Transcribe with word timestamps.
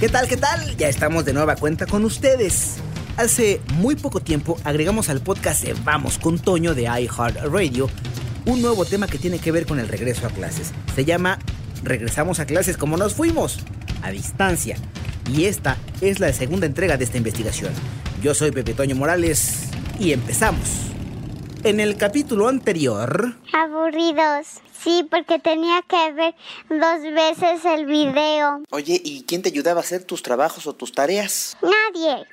¿Qué 0.00 0.08
tal, 0.08 0.26
qué 0.26 0.36
tal? 0.36 0.76
Ya 0.76 0.88
estamos 0.88 1.24
de 1.24 1.32
nueva 1.32 1.54
cuenta 1.54 1.86
con 1.86 2.04
ustedes. 2.04 2.78
Hace 3.16 3.60
muy 3.76 3.94
poco 3.94 4.20
tiempo 4.20 4.58
agregamos 4.64 5.08
al 5.08 5.20
podcast 5.20 5.64
Vamos 5.84 6.18
con 6.18 6.38
Toño 6.38 6.74
de 6.74 6.82
iHeartRadio 6.82 7.88
un 8.44 8.60
nuevo 8.60 8.84
tema 8.84 9.06
que 9.06 9.18
tiene 9.18 9.38
que 9.38 9.52
ver 9.52 9.66
con 9.66 9.78
el 9.78 9.86
regreso 9.86 10.26
a 10.26 10.30
clases. 10.30 10.72
Se 10.96 11.04
llama 11.04 11.38
Regresamos 11.84 12.40
a 12.40 12.46
clases 12.46 12.76
como 12.76 12.96
nos 12.96 13.14
fuimos, 13.14 13.60
a 14.02 14.10
distancia. 14.10 14.76
Y 15.32 15.44
esta 15.44 15.76
es 16.00 16.18
la 16.18 16.32
segunda 16.32 16.66
entrega 16.66 16.96
de 16.96 17.04
esta 17.04 17.16
investigación. 17.16 17.72
Yo 18.20 18.34
soy 18.34 18.50
Pepe 18.50 18.74
Toño 18.74 18.96
Morales 18.96 19.68
y 19.98 20.12
empezamos. 20.12 20.90
En 21.62 21.78
el 21.78 21.96
capítulo 21.96 22.48
anterior... 22.48 23.36
Aburridos. 23.52 24.63
Sí, 24.84 25.08
porque 25.10 25.38
tenía 25.38 25.80
que 25.88 26.12
ver 26.12 26.34
dos 26.68 27.02
veces 27.14 27.64
el 27.64 27.86
video. 27.86 28.62
Oye, 28.70 29.00
¿y 29.02 29.22
quién 29.22 29.40
te 29.40 29.48
ayudaba 29.48 29.80
a 29.80 29.82
hacer 29.82 30.04
tus 30.04 30.22
trabajos 30.22 30.66
o 30.66 30.74
tus 30.74 30.92
tareas? 30.92 31.56
Nadie. 31.62 32.26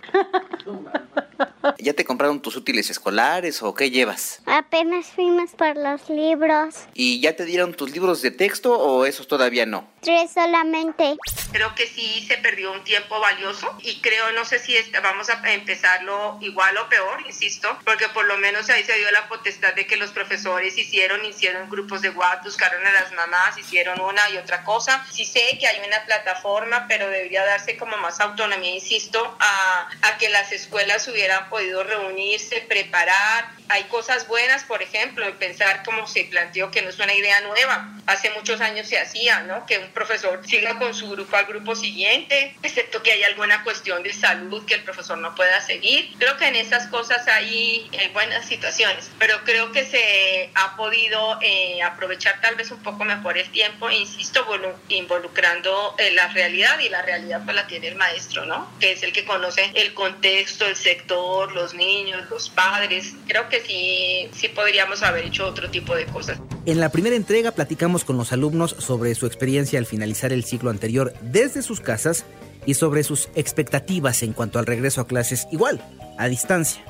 ¿Ya 1.79 1.93
te 1.93 2.03
compraron 2.03 2.41
tus 2.41 2.57
útiles 2.57 2.89
escolares 2.89 3.63
o 3.63 3.73
qué 3.73 3.89
llevas? 3.89 4.41
Apenas 4.45 5.07
fuimos 5.07 5.51
por 5.51 5.77
los 5.77 6.09
libros. 6.09 6.75
¿Y 6.93 7.21
ya 7.21 7.37
te 7.37 7.45
dieron 7.45 7.73
tus 7.73 7.89
libros 7.91 8.21
de 8.21 8.31
texto 8.31 8.77
o 8.77 9.05
esos 9.05 9.29
todavía 9.29 9.65
no? 9.65 9.87
Tres 10.01 10.31
solamente. 10.31 11.15
Creo 11.51 11.75
que 11.75 11.85
sí 11.85 12.25
se 12.27 12.37
perdió 12.37 12.71
un 12.71 12.83
tiempo 12.83 13.19
valioso 13.19 13.77
y 13.81 14.01
creo, 14.01 14.31
no 14.31 14.45
sé 14.45 14.57
si 14.57 14.75
vamos 15.03 15.29
a 15.29 15.53
empezarlo 15.53 16.39
igual 16.41 16.75
o 16.77 16.89
peor, 16.89 17.21
insisto, 17.27 17.77
porque 17.85 18.07
por 18.09 18.25
lo 18.25 18.37
menos 18.37 18.69
ahí 18.69 18.83
se 18.83 18.97
dio 18.97 19.11
la 19.11 19.27
potestad 19.27 19.73
de 19.75 19.85
que 19.85 19.97
los 19.97 20.11
profesores 20.11 20.75
hicieron, 20.77 21.23
hicieron 21.23 21.69
grupos 21.69 22.01
de 22.01 22.09
WhatsApp, 22.09 22.45
buscaron 22.45 22.85
a 22.87 22.91
las 22.91 23.11
mamás, 23.11 23.57
hicieron 23.59 23.99
una 24.01 24.27
y 24.31 24.37
otra 24.37 24.63
cosa. 24.63 25.05
Sí 25.11 25.25
sé 25.25 25.57
que 25.59 25.67
hay 25.67 25.85
una 25.85 26.03
plataforma, 26.05 26.85
pero 26.87 27.07
debería 27.07 27.45
darse 27.45 27.77
como 27.77 27.95
más 27.97 28.19
autonomía, 28.21 28.73
insisto, 28.73 29.37
a, 29.39 29.89
a 30.01 30.17
que 30.17 30.29
las 30.29 30.51
escuelas 30.51 31.07
hubieran 31.07 31.47
podido 31.49 31.83
reunirse, 31.83 32.61
preparar. 32.61 33.49
Hay 33.69 33.83
cosas 33.85 34.27
buenas, 34.27 34.63
por 34.63 34.81
ejemplo, 34.81 35.25
en 35.25 35.37
pensar 35.37 35.83
como 35.83 36.07
se 36.07 36.25
planteó 36.25 36.71
que 36.71 36.81
no 36.81 36.89
es 36.89 36.99
una 36.99 37.13
idea 37.13 37.39
nueva. 37.41 37.89
Hace 38.05 38.29
muchos 38.31 38.59
años 38.61 38.87
se 38.87 38.99
hacía, 38.99 39.41
¿no? 39.41 39.65
Que 39.65 39.77
un 39.77 39.90
profesor 39.91 40.41
siga 40.45 40.77
con 40.77 40.93
su 40.93 41.09
grupo 41.09 41.35
al 41.35 41.45
grupo 41.45 41.75
siguiente, 41.75 42.55
excepto 42.63 43.01
que 43.03 43.11
hay 43.11 43.23
alguna 43.23 43.63
cuestión 43.63 44.03
de 44.03 44.13
salud 44.13 44.65
que 44.65 44.75
el 44.75 44.83
profesor 44.83 45.17
no 45.17 45.35
pueda 45.35 45.61
seguir. 45.61 46.11
Creo 46.17 46.37
que 46.37 46.47
en 46.47 46.55
esas 46.55 46.87
cosas 46.87 47.27
hay 47.27 47.89
eh, 47.91 48.09
buenas 48.13 48.45
situaciones, 48.45 49.09
pero 49.19 49.43
creo 49.43 49.71
que 49.71 49.85
se 49.85 50.49
ha 50.55 50.75
podido 50.75 51.39
eh, 51.41 51.81
aprovechar 51.83 52.41
tal 52.41 52.55
vez 52.55 52.71
un 52.71 52.81
poco 52.83 53.03
mejor 53.03 53.37
el 53.37 53.49
tiempo, 53.51 53.89
insisto, 53.89 54.45
involucrando 54.89 55.95
eh, 55.97 56.11
la 56.11 56.27
realidad 56.29 56.79
y 56.79 56.89
la 56.89 57.01
realidad 57.01 57.41
pues 57.43 57.55
la 57.55 57.67
tiene 57.67 57.87
el 57.87 57.95
maestro, 57.95 58.45
¿no? 58.45 58.71
Que 58.79 58.93
es 58.93 59.03
el 59.03 59.13
que 59.13 59.25
conoce 59.25 59.71
el 59.75 59.93
contexto, 59.93 60.65
el 60.65 60.75
sector, 60.75 61.51
los 61.53 61.73
niños, 61.73 62.29
los 62.29 62.49
padres. 62.49 63.13
Creo 63.27 63.49
que 63.49 63.61
sí, 63.61 64.29
sí 64.33 64.49
podríamos 64.49 65.03
haber 65.03 65.25
hecho 65.25 65.45
otro 65.45 65.69
tipo 65.69 65.95
de 65.95 66.05
cosas. 66.05 66.39
En 66.63 66.79
la 66.79 66.89
primera 66.89 67.15
entrega 67.15 67.51
platicamos 67.51 68.05
con 68.05 68.17
los 68.17 68.31
alumnos 68.31 68.75
sobre 68.77 69.15
su 69.15 69.25
experiencia 69.25 69.79
al 69.79 69.87
finalizar 69.87 70.31
el 70.31 70.43
ciclo 70.43 70.69
anterior 70.69 71.11
desde 71.21 71.63
sus 71.63 71.81
casas 71.81 72.23
y 72.67 72.75
sobre 72.75 73.03
sus 73.03 73.29
expectativas 73.33 74.21
en 74.21 74.33
cuanto 74.33 74.59
al 74.59 74.67
regreso 74.67 75.01
a 75.01 75.07
clases 75.07 75.47
igual, 75.51 75.81
a 76.19 76.27
distancia. 76.27 76.83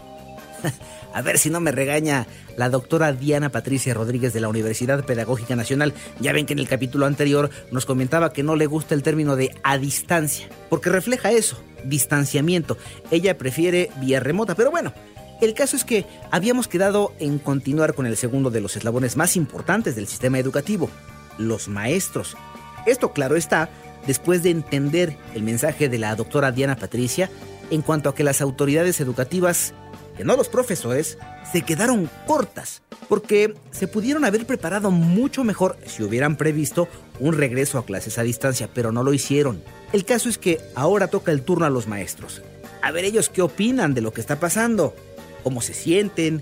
A 1.13 1.21
ver 1.21 1.37
si 1.37 1.49
no 1.49 1.59
me 1.59 1.71
regaña 1.71 2.25
la 2.55 2.69
doctora 2.69 3.11
Diana 3.11 3.49
Patricia 3.49 3.93
Rodríguez 3.93 4.31
de 4.31 4.39
la 4.39 4.47
Universidad 4.47 5.05
Pedagógica 5.05 5.57
Nacional. 5.57 5.93
Ya 6.21 6.31
ven 6.31 6.45
que 6.45 6.53
en 6.53 6.59
el 6.59 6.69
capítulo 6.69 7.05
anterior 7.05 7.49
nos 7.69 7.85
comentaba 7.85 8.31
que 8.31 8.43
no 8.43 8.55
le 8.55 8.65
gusta 8.65 8.95
el 8.95 9.03
término 9.03 9.35
de 9.35 9.53
a 9.63 9.77
distancia, 9.77 10.47
porque 10.69 10.89
refleja 10.89 11.31
eso, 11.31 11.61
distanciamiento. 11.83 12.77
Ella 13.09 13.37
prefiere 13.37 13.89
vía 13.99 14.21
remota, 14.21 14.55
pero 14.55 14.71
bueno, 14.71 14.93
el 15.41 15.53
caso 15.53 15.75
es 15.75 15.83
que 15.83 16.05
habíamos 16.31 16.67
quedado 16.67 17.13
en 17.19 17.39
continuar 17.39 17.93
con 17.93 18.05
el 18.05 18.15
segundo 18.15 18.49
de 18.49 18.61
los 18.61 18.75
eslabones 18.77 19.17
más 19.17 19.35
importantes 19.35 19.95
del 19.95 20.07
sistema 20.07 20.39
educativo, 20.39 20.89
los 21.37 21.67
maestros. 21.67 22.37
Esto 22.85 23.11
claro 23.11 23.35
está, 23.35 23.69
después 24.07 24.43
de 24.43 24.51
entender 24.51 25.17
el 25.35 25.43
mensaje 25.43 25.89
de 25.89 25.97
la 25.97 26.15
doctora 26.15 26.51
Diana 26.51 26.75
Patricia 26.75 27.29
en 27.69 27.81
cuanto 27.81 28.09
a 28.09 28.15
que 28.15 28.23
las 28.23 28.41
autoridades 28.41 28.99
educativas 28.99 29.73
que 30.15 30.23
no 30.23 30.35
los 30.35 30.49
profesores, 30.49 31.17
se 31.51 31.61
quedaron 31.63 32.09
cortas, 32.27 32.81
porque 33.07 33.53
se 33.71 33.87
pudieron 33.87 34.25
haber 34.25 34.45
preparado 34.45 34.91
mucho 34.91 35.43
mejor 35.43 35.77
si 35.85 36.03
hubieran 36.03 36.35
previsto 36.35 36.87
un 37.19 37.33
regreso 37.33 37.77
a 37.77 37.85
clases 37.85 38.17
a 38.17 38.23
distancia, 38.23 38.69
pero 38.73 38.91
no 38.91 39.03
lo 39.03 39.13
hicieron. 39.13 39.63
El 39.93 40.05
caso 40.05 40.29
es 40.29 40.37
que 40.37 40.59
ahora 40.75 41.07
toca 41.07 41.31
el 41.31 41.43
turno 41.43 41.65
a 41.65 41.69
los 41.69 41.87
maestros. 41.87 42.41
A 42.81 42.91
ver 42.91 43.05
ellos 43.05 43.29
qué 43.29 43.41
opinan 43.41 43.93
de 43.93 44.01
lo 44.01 44.11
que 44.11 44.21
está 44.21 44.39
pasando, 44.39 44.95
cómo 45.43 45.61
se 45.61 45.73
sienten, 45.73 46.41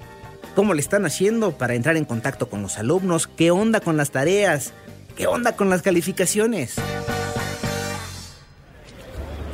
cómo 0.56 0.74
le 0.74 0.82
están 0.82 1.06
haciendo 1.06 1.58
para 1.58 1.76
entrar 1.76 1.98
en 1.98 2.06
contacto 2.06 2.50
con 2.50 2.62
los 2.62 2.78
alumnos, 2.78 3.28
qué 3.28 3.52
onda 3.52 3.80
con 3.80 3.98
las 3.98 4.12
tareas, 4.12 4.74
qué 5.16 5.28
onda 5.28 5.56
con 5.56 5.70
las 5.70 5.82
calificaciones. 5.82 6.76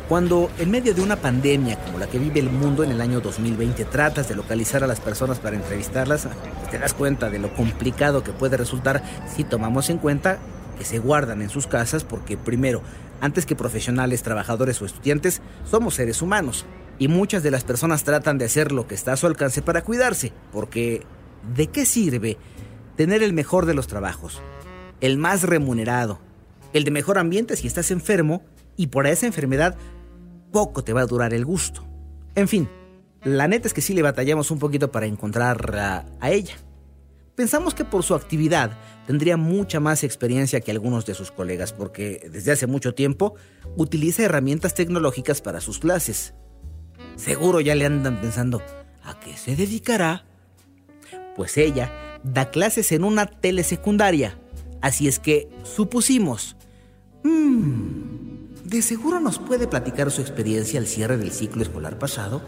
Cuando 0.07 0.51
en 0.59 0.69
medio 0.69 0.94
de 0.94 1.01
una 1.01 1.16
pandemia 1.16 1.79
como 1.79 1.97
la 1.97 2.05
que 2.05 2.19
vive 2.19 2.39
el 2.39 2.51
mundo 2.51 2.84
en 2.84 2.91
el 2.91 3.01
año 3.01 3.22
2020 3.22 3.85
tratas 3.85 4.29
de 4.29 4.35
localizar 4.35 4.84
a 4.84 4.88
las 4.88 5.00
personas 5.00 5.39
para 5.39 5.55
entrevistarlas, 5.55 6.28
te 6.69 6.78
das 6.78 6.94
cuenta 6.94 7.31
de 7.31 7.39
lo 7.39 7.51
complicado 7.55 8.23
que 8.23 8.31
puede 8.31 8.55
resultar 8.55 9.01
si 9.35 9.44
tomamos 9.44 9.89
en 9.89 9.97
cuenta 9.97 10.38
que 10.78 10.85
se 10.85 11.00
guardan 11.00 11.41
en 11.41 11.50
sus 11.50 11.66
casas 11.66 12.03
porque 12.03 12.38
primero, 12.38 12.84
antes 13.19 13.47
que 13.47 13.55
profesionales, 13.55 14.22
trabajadores 14.22 14.79
o 14.81 14.85
estudiantes, 14.85 15.41
somos 15.63 15.95
seres 15.95 16.22
humanos 16.22 16.66
y 16.97 17.07
muchas 17.07 17.44
de 17.44 17.51
las 17.51 17.63
personas 17.63 18.03
tratan 18.03 18.38
de 18.38 18.45
hacer 18.45 18.72
lo 18.72 18.88
que 18.88 18.95
está 18.95 19.13
a 19.13 19.17
su 19.17 19.28
alcance 19.28 19.61
para 19.61 19.83
cuidarse, 19.83 20.33
porque 20.51 21.03
¿de 21.56 21.67
qué 21.67 21.85
sirve 21.85 22.38
tener 22.95 23.23
el 23.23 23.33
mejor 23.33 23.66
de 23.66 23.73
los 23.73 23.88
trabajos, 23.88 24.41
el 25.01 25.17
más 25.17 25.44
remunerado, 25.44 26.19
el 26.73 26.84
de 26.84 26.91
mejor 26.91 27.17
ambiente 27.17 27.55
si 27.55 27.67
estás 27.67 27.91
enfermo 27.91 28.44
y 28.78 28.88
por 28.88 29.07
esa 29.07 29.25
enfermedad 29.25 29.78
poco 30.51 30.84
te 30.84 30.94
va 30.94 31.01
a 31.01 31.05
durar 31.05 31.34
el 31.34 31.45
gusto. 31.45 31.85
En 32.35 32.47
fin, 32.47 32.69
la 33.23 33.47
neta 33.47 33.67
es 33.67 33.73
que 33.73 33.81
sí 33.81 33.94
le 33.94 34.01
batallamos 34.01 34.51
un 34.51 34.59
poquito 34.59 34.91
para 34.91 35.05
encontrar 35.05 36.05
a, 36.22 36.31
ella. 36.31 36.55
Pensamos 37.35 37.73
que 37.73 37.84
por 37.84 38.03
su 38.03 38.16
actividad 38.16 38.72
tendría 39.07 39.35
mucha 39.35 39.79
más 39.79 40.03
experiencia 40.03 40.61
que 40.61 40.72
algunos 40.72 41.05
de 41.05 41.13
sus 41.13 41.31
colegas 41.31 41.73
porque 41.73 42.29
desde 42.31 42.53
hace 42.53 42.67
mucho 42.67 42.94
tiempo 42.94 43.35
utiliza 43.75 44.23
herramientas 44.23 44.73
tecnológicas 44.73 45.41
para 45.41 45.59
sus 45.59 45.79
clases. 45.79 46.34
Seguro 47.15 47.61
ya 47.61 47.75
le 47.75 47.85
andan 47.85 48.19
pensando, 48.19 48.61
¿a 49.03 49.19
qué 49.19 49.37
se 49.37 49.55
dedicará? 49.55 50.25
Pues 51.35 51.57
ella 51.57 51.91
da 52.23 52.49
clases 52.49 52.91
en 52.91 53.03
una 53.03 53.25
telesecundaria, 53.25 54.37
así 54.81 55.07
es 55.07 55.19
que 55.19 55.49
supusimos, 55.63 56.55
mmm, 57.23 57.95
de 58.63 58.81
seguro 58.81 59.19
nos 59.19 59.37
puede 59.37 59.67
platicar 59.67 60.09
su 60.09 60.22
experiencia 60.22 60.79
al 60.79 60.87
cierre 60.87 61.17
del 61.17 61.31
ciclo 61.31 61.61
escolar 61.61 61.99
pasado 61.99 62.41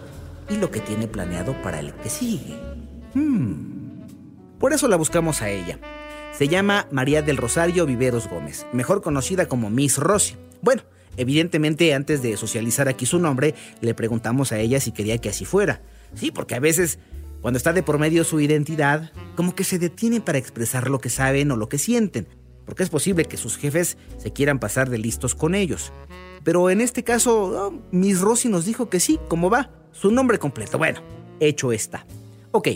y 0.50 0.58
lo 0.58 0.72
que 0.72 0.80
tiene 0.80 1.08
planeado 1.08 1.62
para 1.62 1.80
el 1.80 1.94
que 1.94 2.10
sigue. 2.10 2.56
Hmm. 3.14 3.78
Por 4.60 4.74
eso 4.74 4.88
la 4.88 4.96
buscamos 4.96 5.42
a 5.42 5.50
ella. 5.50 5.80
Se 6.32 6.48
llama 6.48 6.88
María 6.92 7.22
del 7.22 7.38
Rosario 7.38 7.86
Viveros 7.86 8.28
Gómez, 8.28 8.66
mejor 8.74 9.02
conocida 9.02 9.48
como 9.48 9.70
Miss 9.70 9.98
Rossi. 9.98 10.36
Bueno, 10.62 10.82
evidentemente 11.18 11.94
antes 11.94 12.22
de 12.22 12.38
socializar 12.38 12.88
aquí 12.88 13.06
su 13.06 13.20
nombre, 13.20 13.54
le 13.82 13.94
preguntamos 13.94 14.52
a 14.52 14.60
ella 14.60 14.80
si 14.80 14.92
quería 14.92 15.18
que 15.18 15.30
así 15.30 15.44
fuera. 15.44 15.82
Sí, 16.14 16.32
porque 16.32 16.56
a 16.56 16.60
veces, 16.60 17.00
cuando 17.42 17.58
está 17.58 17.74
de 17.74 17.84
por 17.84 18.00
medio 18.00 18.24
su 18.24 18.40
identidad, 18.40 19.12
como 19.36 19.56
que 19.56 19.64
se 19.64 19.80
detienen 19.80 20.22
para 20.22 20.38
expresar 20.38 20.90
lo 20.90 21.00
que 21.00 21.10
saben 21.10 21.52
o 21.52 21.58
lo 21.58 21.68
que 21.68 21.78
sienten 21.78 22.28
porque 22.68 22.84
es 22.84 22.90
posible 22.90 23.24
que 23.24 23.38
sus 23.38 23.58
jefes 23.58 23.98
se 24.18 24.34
quieran 24.34 24.60
pasar 24.60 24.90
de 24.90 24.98
listos 24.98 25.36
con 25.36 25.56
ellos. 25.56 25.94
Pero 26.44 26.70
en 26.70 26.82
este 26.82 27.02
caso, 27.06 27.74
Miss 27.92 28.20
Rossi 28.20 28.50
nos 28.50 28.66
dijo 28.66 28.90
que 28.90 29.00
sí, 29.00 29.18
¿cómo 29.30 29.50
va? 29.50 29.72
Su 29.94 30.12
nombre 30.12 30.38
completo. 30.38 30.78
Bueno, 30.78 31.00
hecho 31.40 31.72
está. 31.72 32.06
Ok, 32.52 32.68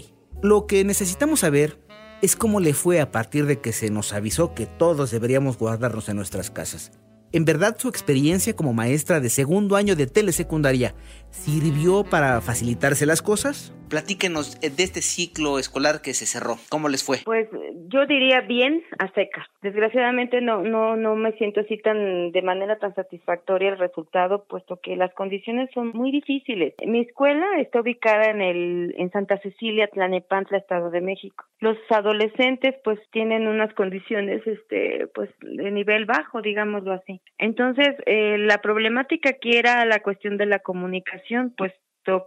lo 0.41 0.65
que 0.65 0.85
necesitamos 0.85 1.41
saber 1.41 1.77
es 2.21 2.37
cómo 2.37 2.61
le 2.61 2.73
fue 2.73 3.01
a 3.01 3.11
partir 3.11 3.45
de 3.45 3.59
que 3.59 3.73
se 3.73 3.89
nos 3.89 4.13
avisó 4.13 4.53
que 4.53 4.65
todos 4.65 5.11
deberíamos 5.11 5.57
guardarnos 5.57 6.07
en 6.07 6.15
nuestras 6.15 6.49
casas. 6.51 6.93
¿En 7.33 7.45
verdad 7.45 7.77
su 7.79 7.87
experiencia 7.87 8.55
como 8.55 8.73
maestra 8.73 9.21
de 9.21 9.29
segundo 9.29 9.77
año 9.77 9.95
de 9.95 10.07
telesecundaria 10.07 10.93
sirvió 11.31 12.03
para 12.03 12.41
facilitarse 12.41 13.05
las 13.05 13.21
cosas? 13.21 13.73
Platíquenos 13.89 14.59
de 14.61 14.83
este 14.83 15.01
ciclo 15.01 15.59
escolar 15.59 16.01
que 16.01 16.13
se 16.13 16.25
cerró. 16.25 16.55
¿Cómo 16.69 16.87
les 16.87 17.03
fue? 17.03 17.17
Pues 17.25 17.49
yo 17.91 18.05
diría 18.05 18.39
bien 18.39 18.81
a 18.99 19.11
secas. 19.11 19.45
Desgraciadamente 19.61 20.39
no 20.39 20.61
no 20.61 20.95
no 20.95 21.15
me 21.15 21.33
siento 21.33 21.59
así 21.59 21.77
tan 21.77 22.31
de 22.31 22.41
manera 22.41 22.77
tan 22.79 22.95
satisfactoria 22.95 23.69
el 23.69 23.77
resultado, 23.77 24.45
puesto 24.47 24.79
que 24.81 24.95
las 24.95 25.13
condiciones 25.13 25.69
son 25.73 25.91
muy 25.93 26.11
difíciles. 26.11 26.73
Mi 26.85 27.01
escuela 27.01 27.45
está 27.59 27.81
ubicada 27.81 28.29
en 28.29 28.41
el 28.41 28.95
en 28.97 29.11
Santa 29.11 29.37
Cecilia, 29.41 29.87
Tlanepantla, 29.87 30.57
Estado 30.57 30.89
de 30.89 31.01
México. 31.01 31.43
Los 31.59 31.77
adolescentes 31.89 32.75
pues 32.85 32.97
tienen 33.11 33.45
unas 33.45 33.73
condiciones 33.73 34.41
este 34.47 35.07
pues 35.13 35.29
de 35.41 35.69
nivel 35.69 36.05
bajo, 36.05 36.41
digámoslo 36.41 36.93
así. 36.93 37.21
Entonces, 37.37 37.89
eh, 38.05 38.37
la 38.37 38.59
problemática 38.59 39.31
aquí 39.31 39.57
era 39.57 39.85
la 39.85 39.99
cuestión 39.99 40.37
de 40.37 40.45
la 40.45 40.59
comunicación, 40.59 41.20
pues 41.57 41.73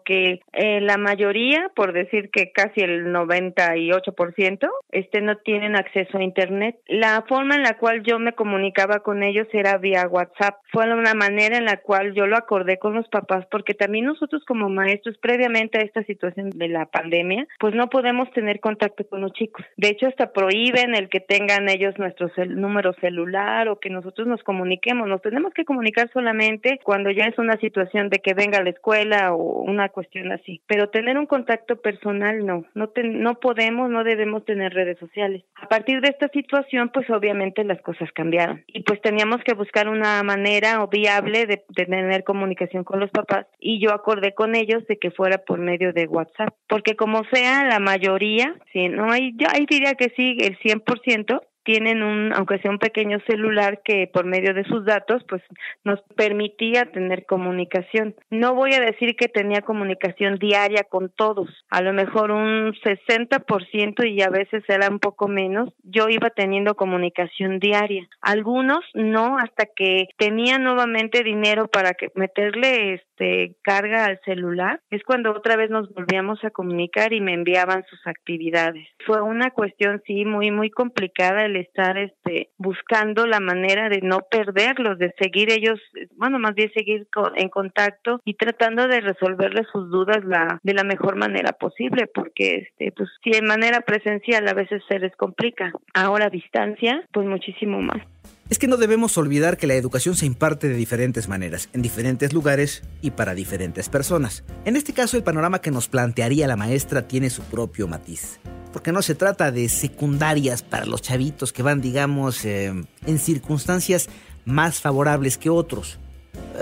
que 0.05 0.41
eh, 0.53 0.81
la 0.81 0.97
mayoría, 0.99 1.71
por 1.75 1.93
decir 1.93 2.31
que 2.31 2.53
casi 2.53 2.81
el 2.81 3.07
98%, 3.07 4.71
este 4.93 5.21
no 5.21 5.37
tienen 5.39 5.77
acceso 5.77 6.19
a 6.19 6.23
internet. 6.23 6.77
La 6.87 7.23
forma 7.29 7.57
en 7.57 7.63
la 7.63 7.77
cual 7.79 8.03
yo 8.03 8.19
me 8.19 8.33
comunicaba 8.33 9.01
con 9.01 9.23
ellos 9.23 9.49
era 9.53 9.79
vía 9.79 10.07
WhatsApp. 10.07 10.57
Fue 10.73 10.85
una 10.93 11.15
manera 11.15 11.57
en 11.57 11.65
la 11.65 11.79
cual 11.79 12.15
yo 12.15 12.27
lo 12.27 12.37
acordé 12.37 12.79
con 12.79 12.95
los 12.95 13.09
papás 13.09 13.47
porque 13.51 13.75
también 13.75 14.07
nosotros 14.07 14.45
como 14.45 14.69
maestros 14.69 15.19
previamente 15.19 15.79
a 15.79 15.83
esta 15.83 16.03
situación 16.05 16.51
de 16.51 16.69
la 16.69 16.87
pandemia, 16.87 17.47
pues 17.59 17.75
no 17.75 17.89
podemos 17.89 18.31
tener 18.33 18.61
contacto 18.61 19.07
con 19.07 19.21
los 19.21 19.33
chicos. 19.33 19.65
De 19.77 19.89
hecho, 19.89 20.07
hasta 20.07 20.33
prohíben 20.33 20.95
el 20.95 21.09
que 21.09 21.21
tengan 21.21 21.69
ellos 21.69 21.99
nuestro 21.99 22.31
número 22.47 22.93
celular 23.01 23.69
o 23.69 23.79
que 23.79 23.91
nosotros 23.91 24.27
nos 24.27 24.43
comuniquemos. 24.43 25.09
Nos 25.09 25.23
tenemos 25.23 25.53
que 25.55 25.65
comunicar 25.65 26.11
solamente 26.13 26.81
cuando 26.83 27.11
ya 27.11 27.25
es 27.25 27.39
una 27.39 27.57
situación 27.59 28.09
de 28.09 28.19
que 28.19 28.35
venga 28.35 28.59
a 28.59 28.63
la 28.63 28.71
escuela 28.71 29.35
o 29.35 29.64
una 29.65 29.89
cuestión 29.89 30.31
así. 30.33 30.61
Pero 30.67 30.91
tener 30.91 31.19
un 31.19 31.27
contacto 31.27 31.77
personal 31.77 32.45
no, 32.45 32.65
no, 32.75 32.93
no 33.03 33.41
podemos, 33.41 33.91
no 33.91 34.05
debemos 34.05 34.45
tener 34.45 34.73
redes 34.73 34.99
sociales. 34.99 35.43
A 35.57 35.69
partir 35.69 36.01
de 36.01 36.09
esta 36.09 36.29
situación, 36.29 36.91
pues 36.93 37.09
obviamente 37.11 37.65
las 37.65 37.81
cosas 37.81 38.11
cambiaron 38.13 38.63
y 38.67 38.83
pues 38.83 39.01
teníamos 39.01 39.43
que 39.45 39.55
buscar 39.55 39.89
una 39.89 40.23
manera 40.23 40.83
o 40.83 40.89
viable 40.89 41.47
de, 41.47 41.65
tener 41.75 42.25
comunicación 42.25 42.85
con 42.85 43.01
los 43.01 43.11
papás 43.11 43.47
y 43.59 43.81
yo 43.81 43.93
acordé 43.93 44.35
con 44.35 44.55
ellos 44.55 44.87
de 44.87 44.99
que 44.99 45.11
fuera 45.11 45.39
por 45.39 45.59
medio 45.59 45.93
de 45.93 46.07
WhatsApp, 46.07 46.55
porque 46.69 46.97
como 46.97 47.25
sea 47.33 47.65
la 47.65 47.79
mayoría, 47.79 48.55
sí, 48.73 48.89
no 48.89 49.11
hay, 49.11 49.35
yo 49.37 49.49
ahí 49.51 49.67
diría 49.69 49.95
que 49.95 50.11
sí, 50.17 50.37
el 50.41 50.59
100% 50.59 51.41
tienen 51.65 52.03
un, 52.03 52.33
aunque 52.35 52.59
sea 52.59 52.71
un 52.71 52.79
pequeño 52.79 53.19
celular 53.27 53.81
que 53.85 54.09
por 54.13 54.25
medio 54.25 54.55
de 54.55 54.65
sus 54.65 54.85
datos, 54.85 55.25
pues 55.29 55.43
nos 55.83 56.01
permitía 56.17 56.87
tener 56.93 57.27
comunicación. 57.27 58.15
No 58.31 58.55
voy 58.55 58.75
a 58.75 58.81
decir 58.81 59.17
que 59.17 59.29
tenía 59.29 59.63
comunicación 59.63 60.39
diaria 60.39 60.85
con 60.85 61.11
todos, 61.11 61.49
a 61.71 61.83
lo 61.83 61.93
mejor 61.93 62.31
un 62.31 62.75
60% 62.75 64.09
y 64.09 64.23
a 64.23 64.29
veces 64.29 64.63
era 64.69 64.89
un 64.89 64.99
poco 64.99 65.29
menos, 65.29 65.71
yo 65.83 66.09
iba 66.09 66.31
teniendo 66.31 66.75
comunicación 66.75 67.59
diaria. 67.59 68.07
Algunos 68.21 68.81
no, 68.95 69.39
hasta 69.39 69.67
que 69.75 70.09
tenía 70.19 70.59
nuevamente 70.59 71.23
dinero 71.23 71.69
para 71.69 71.95
que 71.95 72.11
meterle 72.15 72.95
este 72.95 73.57
carga 73.63 74.05
al 74.05 74.21
celular, 74.25 74.81
es 74.91 75.03
cuando 75.05 75.31
otra 75.33 75.57
vez 75.57 75.71
nos 75.71 75.93
volvíamos 75.93 76.43
a 76.45 76.51
comunicar 76.51 77.13
y 77.13 77.21
me 77.21 77.35
enviaban 77.35 77.85
sus 77.89 78.07
actividades. 78.07 78.87
Fue 79.07 79.21
una 79.23 79.51
cuestión 79.51 80.03
sí 80.07 80.25
muy 80.25 80.51
muy 80.51 80.71
complicada 80.71 81.45
estar 81.57 81.99
este 81.99 82.51
buscando 82.59 83.27
la 83.27 83.41
manera 83.41 83.89
de 83.89 84.01
no 84.03 84.21
perderlos, 84.31 84.99
de 84.99 85.15
seguir 85.19 85.51
ellos, 85.51 85.81
bueno, 86.17 86.39
más 86.39 86.55
bien 86.55 86.71
seguir 86.75 87.07
en 87.37 87.49
contacto 87.49 88.21
y 88.25 88.35
tratando 88.35 88.87
de 88.87 89.01
resolverles 89.01 89.67
sus 89.73 89.91
dudas 89.91 90.19
de 90.63 90.75
la 90.75 90.85
mejor 90.85 91.17
manera 91.17 91.53
posible, 91.53 92.07
porque 92.07 92.69
este 92.69 92.93
pues 92.93 93.09
si 93.23 93.31
de 93.31 93.43
manera 93.43 93.81
presencial 93.83 94.47
a 94.49 94.55
veces 94.55 94.83
se 94.89 94.99
les 94.99 95.15
complica, 95.17 95.73
ahora 95.93 96.27
a 96.27 96.31
distancia, 96.31 97.07
pues 97.13 97.27
muchísimo 97.27 97.81
más. 97.81 98.03
Es 98.51 98.59
que 98.59 98.69
no 98.69 98.77
debemos 98.77 99.17
olvidar 99.17 99.57
que 99.57 99.67
la 99.67 99.75
educación 99.75 100.17
se 100.17 100.27
imparte 100.27 100.69
de 100.69 100.75
diferentes 100.75 101.29
maneras, 101.29 101.71
en 101.73 101.81
diferentes 101.81 102.35
lugares 102.35 102.83
y 103.01 103.13
para 103.13 103.35
diferentes 103.35 103.89
personas. 103.89 104.45
En 104.67 104.77
este 104.77 104.93
caso, 104.93 105.17
el 105.17 105.23
panorama 105.23 105.61
que 105.61 105.71
nos 105.71 105.89
plantearía 105.89 106.47
la 106.47 106.57
maestra 106.57 107.09
tiene 107.09 107.31
su 107.31 107.43
propio 107.43 107.89
matiz 107.89 108.41
porque 108.75 108.91
no 108.91 109.03
se 109.03 109.15
trata 109.15 109.53
de 109.53 109.69
secundarias 109.69 110.65
para 110.65 110.85
los 110.85 111.01
chavitos 111.01 111.53
que 111.53 111.63
van, 111.63 111.81
digamos, 111.81 112.45
eh, 112.45 112.75
en 113.07 113.19
circunstancias 113.21 114.09
más 114.45 114.81
favorables 114.81 115.39
que 115.39 115.49
otros. 115.49 116.01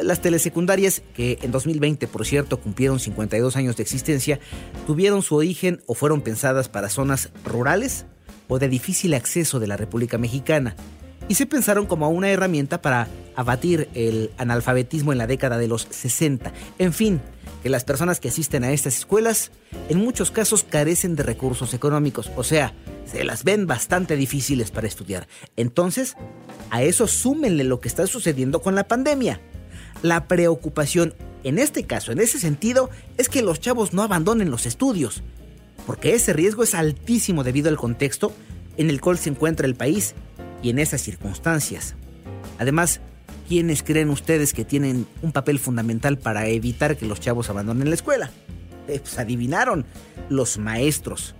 Las 0.02 0.20
telesecundarias, 0.20 1.02
que 1.14 1.38
en 1.40 1.50
2020, 1.50 2.06
por 2.08 2.26
cierto, 2.26 2.60
cumplieron 2.60 3.00
52 3.00 3.56
años 3.56 3.78
de 3.78 3.82
existencia, 3.82 4.40
tuvieron 4.86 5.22
su 5.22 5.36
origen 5.36 5.82
o 5.86 5.94
fueron 5.94 6.20
pensadas 6.20 6.68
para 6.68 6.90
zonas 6.90 7.30
rurales 7.46 8.04
o 8.46 8.58
de 8.58 8.68
difícil 8.68 9.14
acceso 9.14 9.58
de 9.58 9.68
la 9.68 9.78
República 9.78 10.18
Mexicana 10.18 10.76
y 11.28 11.34
se 11.34 11.46
pensaron 11.46 11.86
como 11.86 12.10
una 12.10 12.28
herramienta 12.28 12.82
para 12.82 13.08
abatir 13.36 13.88
el 13.94 14.32
analfabetismo 14.36 15.12
en 15.12 15.18
la 15.18 15.26
década 15.26 15.56
de 15.56 15.68
los 15.68 15.88
60. 15.88 16.52
En 16.78 16.92
fin, 16.92 17.22
que 17.62 17.68
las 17.68 17.84
personas 17.84 18.20
que 18.20 18.28
asisten 18.28 18.64
a 18.64 18.72
estas 18.72 18.98
escuelas 18.98 19.52
en 19.88 19.98
muchos 19.98 20.30
casos 20.30 20.64
carecen 20.68 21.14
de 21.16 21.22
recursos 21.22 21.74
económicos, 21.74 22.30
o 22.36 22.44
sea, 22.44 22.74
se 23.06 23.24
las 23.24 23.44
ven 23.44 23.66
bastante 23.66 24.16
difíciles 24.16 24.70
para 24.70 24.86
estudiar. 24.86 25.28
Entonces, 25.56 26.16
a 26.70 26.82
eso 26.82 27.06
súmenle 27.06 27.64
lo 27.64 27.80
que 27.80 27.88
está 27.88 28.06
sucediendo 28.06 28.60
con 28.60 28.74
la 28.74 28.88
pandemia. 28.88 29.40
La 30.02 30.26
preocupación, 30.26 31.14
en 31.44 31.58
este 31.58 31.84
caso, 31.84 32.10
en 32.10 32.20
ese 32.20 32.40
sentido, 32.40 32.90
es 33.16 33.28
que 33.28 33.42
los 33.42 33.60
chavos 33.60 33.92
no 33.92 34.02
abandonen 34.02 34.50
los 34.50 34.66
estudios, 34.66 35.22
porque 35.86 36.14
ese 36.14 36.32
riesgo 36.32 36.64
es 36.64 36.74
altísimo 36.74 37.44
debido 37.44 37.68
al 37.68 37.76
contexto 37.76 38.32
en 38.76 38.90
el 38.90 39.00
cual 39.00 39.18
se 39.18 39.30
encuentra 39.30 39.66
el 39.66 39.74
país 39.74 40.14
y 40.62 40.70
en 40.70 40.78
esas 40.78 41.02
circunstancias. 41.02 41.94
Además, 42.58 43.00
¿quiénes 43.52 43.82
creen 43.82 44.08
ustedes 44.08 44.54
que 44.54 44.64
tienen 44.64 45.06
un 45.20 45.30
papel 45.30 45.58
fundamental 45.58 46.16
para 46.16 46.46
evitar 46.46 46.96
que 46.96 47.04
los 47.04 47.20
chavos 47.20 47.50
abandonen 47.50 47.90
la 47.90 47.94
escuela? 47.94 48.30
Eh, 48.88 48.98
pues 48.98 49.18
adivinaron, 49.18 49.84
los 50.30 50.56
maestros. 50.56 51.34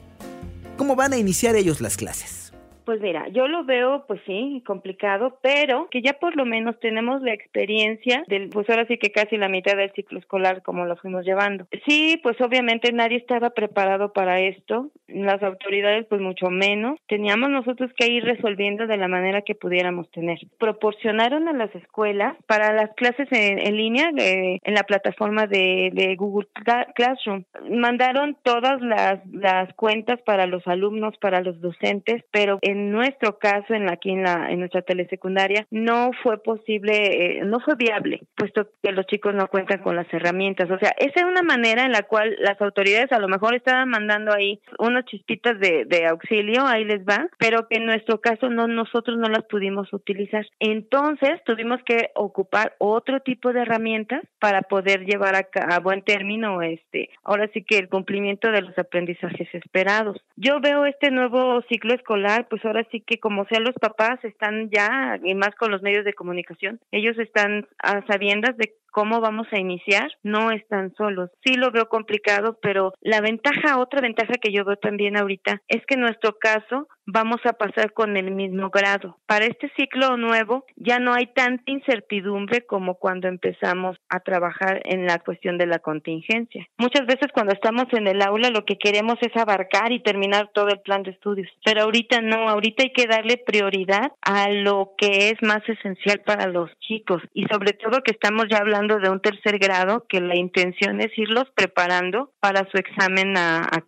¿Cómo 0.77 0.95
van 0.95 1.15
a 1.15 1.17
iniciar 1.17 1.57
ellos 1.57 1.81
las 1.81 1.97
clases? 1.97 2.42
Pues 2.85 3.01
mira, 3.01 3.29
yo 3.29 3.47
lo 3.47 3.65
veo, 3.65 4.05
pues 4.07 4.21
sí, 4.27 4.63
complicado, 4.67 5.39
pero 5.43 5.89
que 5.91 6.03
ya 6.03 6.15
por 6.15 6.37
lo 6.37 6.45
menos 6.45 6.79
tenemos 6.81 7.23
la 7.23 7.33
experiencia 7.33 8.25
del, 8.27 8.49
pues 8.49 8.69
ahora 8.69 8.87
sí 8.87 8.99
que 8.99 9.13
casi 9.13 9.37
la 9.37 9.49
mitad 9.49 9.77
del 9.77 9.93
ciclo 9.93 10.19
escolar 10.19 10.63
como 10.63 10.85
lo 10.85 10.97
fuimos 10.97 11.25
llevando. 11.25 11.67
Sí, 11.87 12.19
pues 12.23 12.41
obviamente 12.41 12.93
nadie 12.93 13.19
estaba 13.19 13.51
preparado 13.51 14.13
para 14.13 14.41
esto, 14.41 14.91
las 15.07 15.43
autoridades 15.43 16.07
pues 16.07 16.21
mucho 16.21 16.51
menos. 16.51 16.99
Teníamos 17.07 17.51
nosotros 17.51 17.91
que 17.97 18.11
ir 18.11 18.25
resolviendo 18.25 18.87
de 18.87 18.97
la 18.97 19.09
manera 19.09 19.43
que 19.43 19.55
pudiéramos 19.55 20.11
tener. 20.11 20.39
Proporcionaron 20.59 21.49
a 21.49 21.53
las 21.53 21.75
escuelas 21.75 22.37
para 22.47 22.73
las 22.73 22.91
clases 22.95 23.29
en, 23.31 23.77
línea 23.77 24.11
de, 24.13 24.61
en 24.63 24.75
la 24.75 24.83
plataforma 24.83 25.47
de, 25.47 25.91
de 25.93 26.17
Google 26.17 26.49
Classroom. 26.95 27.45
Mandaron 27.71 28.37
todas 28.43 28.81
las, 28.81 29.25
las 29.31 29.73
cuentas 29.75 30.21
para 30.23 30.47
los 30.47 30.67
alumnos, 30.67 31.17
para 31.19 31.41
los 31.41 31.61
docentes, 31.61 32.25
pero 32.31 32.59
en 32.73 32.91
nuestro 32.91 33.39
caso, 33.39 33.75
en 33.75 33.91
aquí 33.91 34.11
en 34.11 34.23
la 34.23 34.51
en 34.51 34.61
nuestra 34.61 34.83
telesecundaria, 34.83 35.67
no 35.71 36.11
fue 36.23 36.43
posible, 36.43 37.39
eh, 37.39 37.45
no 37.45 37.61
fue 37.61 37.75
viable, 37.77 38.23
puesto 38.37 38.69
que 38.83 38.93
los 38.93 39.07
chicos 39.07 39.35
no 39.35 39.49
cuentan 39.49 39.81
con 39.83 39.97
las 39.97 40.13
herramientas. 40.13 40.71
O 40.71 40.79
sea, 40.79 40.93
esa 40.99 41.21
es 41.21 41.25
una 41.25 41.43
manera 41.43 41.85
en 41.85 41.93
la 41.93 42.03
cual 42.03 42.37
las 42.39 42.61
autoridades 42.61 43.13
a 43.13 43.19
lo 43.19 43.29
mejor 43.29 43.55
estaban 43.55 43.89
mandando 43.89 44.33
ahí 44.33 44.61
unas 44.79 45.05
chispitas 45.07 45.59
de, 45.59 45.85
de 45.87 46.07
auxilio, 46.07 46.67
ahí 46.67 46.85
les 46.85 47.05
va, 47.05 47.29
pero 47.39 47.69
que 47.69 47.79
en 47.79 47.87
nuestro 47.87 48.21
caso 48.21 48.51
no 48.51 48.67
nosotros 48.67 49.19
no 49.19 49.29
las 49.29 49.45
pudimos 49.45 49.93
utilizar. 49.93 50.47
Entonces 50.59 51.43
tuvimos 51.45 51.81
que 51.85 52.11
ocupar 52.15 52.75
otro 52.79 53.21
tipo 53.21 53.53
de 53.53 53.63
herramientas 53.63 54.23
para 54.39 54.63
poder 54.63 55.05
llevar 55.05 55.35
a, 55.35 55.47
a 55.75 55.81
buen 55.81 56.03
término 56.03 56.63
este, 56.63 57.11
ahora 57.23 57.49
sí 57.53 57.63
que 57.63 57.79
el 57.79 57.89
cumplimiento 57.89 58.51
de 58.51 58.63
los 58.63 58.79
aprendizajes 58.79 59.49
esperados. 59.55 60.17
Yo 60.37 60.61
veo 60.61 60.87
este 60.87 61.11
nuevo 61.11 61.63
ciclo 61.69 61.95
escolar, 61.95 62.47
pues 62.49 62.62
ahora 62.65 62.87
sí 62.91 63.01
que 63.01 63.19
como 63.19 63.45
sea 63.47 63.61
los 63.61 63.75
papás 63.75 64.23
están 64.25 64.71
ya, 64.71 65.19
y 65.23 65.35
más 65.35 65.55
con 65.57 65.71
los 65.71 65.83
medios 65.83 66.05
de 66.05 66.15
comunicación, 66.15 66.81
ellos 66.91 67.19
están 67.19 67.67
a 67.79 68.05
sabiendas 68.07 68.57
de 68.57 68.75
cómo 68.93 69.21
vamos 69.21 69.49
a 69.51 69.59
iniciar, 69.59 70.13
no 70.23 70.53
están 70.53 70.95
solos. 70.95 71.31
Sí 71.45 71.55
lo 71.55 71.73
veo 71.73 71.89
complicado, 71.89 72.59
pero 72.63 72.93
la 73.01 73.21
ventaja, 73.21 73.79
otra 73.79 74.01
ventaja 74.01 74.35
que 74.41 74.53
yo 74.53 74.65
veo 74.65 74.77
también 74.77 75.17
ahorita 75.17 75.61
es 75.67 75.85
que 75.87 75.95
en 75.95 76.03
nuestro 76.03 76.39
caso 76.39 76.87
vamos 77.07 77.41
a 77.45 77.55
pasar 77.55 77.93
con 77.93 78.17
el 78.17 78.31
mismo 78.31 78.71
grado. 78.71 79.19
Para 79.27 79.47
este 79.47 79.71
ciclo 79.77 80.17
nuevo 80.17 80.65
ya 80.77 80.99
no 80.99 81.15
hay 81.15 81.27
tanta 81.35 81.65
incertidumbre 81.67 82.65
como 82.65 82.95
cuando 82.95 83.29
empezamos 83.29 83.97
a 84.09 84.21
trabajar 84.21 84.81
en 84.85 85.07
la 85.07 85.19
cuestión 85.19 85.59
de 85.59 85.67
la 85.67 85.79
contingencia. 85.79 86.67
Muchas 86.79 87.07
veces 87.07 87.29
cuando 87.33 87.55
estamos 87.55 87.87
en 87.93 88.07
el 88.07 88.23
aula 88.23 88.51
lo 88.51 88.65
que 88.65 88.79
queremos 88.79 89.17
es 89.23 89.35
abarcar 89.37 89.91
y 89.91 90.03
terminar 90.03 90.51
todo 90.55 90.69
el 90.69 90.81
plan 90.81 91.03
de 91.03 91.11
estudios, 91.11 91.49
pero 91.65 91.83
ahorita 91.83 92.21
no, 92.21 92.49
ahorita 92.49 92.85
hay 92.85 92.93
que 92.93 93.07
darle 93.07 93.39
prioridad 93.39 94.13
a 94.21 94.51
lo 94.51 94.93
que 94.99 95.31
es 95.31 95.43
más 95.43 95.67
esencial 95.67 96.21
para 96.21 96.47
los 96.47 96.71
chicos 96.81 97.23
y 97.33 97.45
sobre 97.47 97.73
todo 97.73 98.03
que 98.03 98.13
estamos 98.13 98.47
ya 98.51 98.59
hablando 98.59 98.82
de 98.89 99.11
un 99.11 99.21
tercer 99.21 99.59
grado 99.59 100.07
que 100.09 100.21
la 100.21 100.37
intención 100.37 101.01
es 101.01 101.17
irlos 101.17 101.45
preparando 101.55 102.33
para 102.41 102.69
su 102.71 102.79
examen 102.79 103.37
a, 103.37 103.61
a 103.61 103.83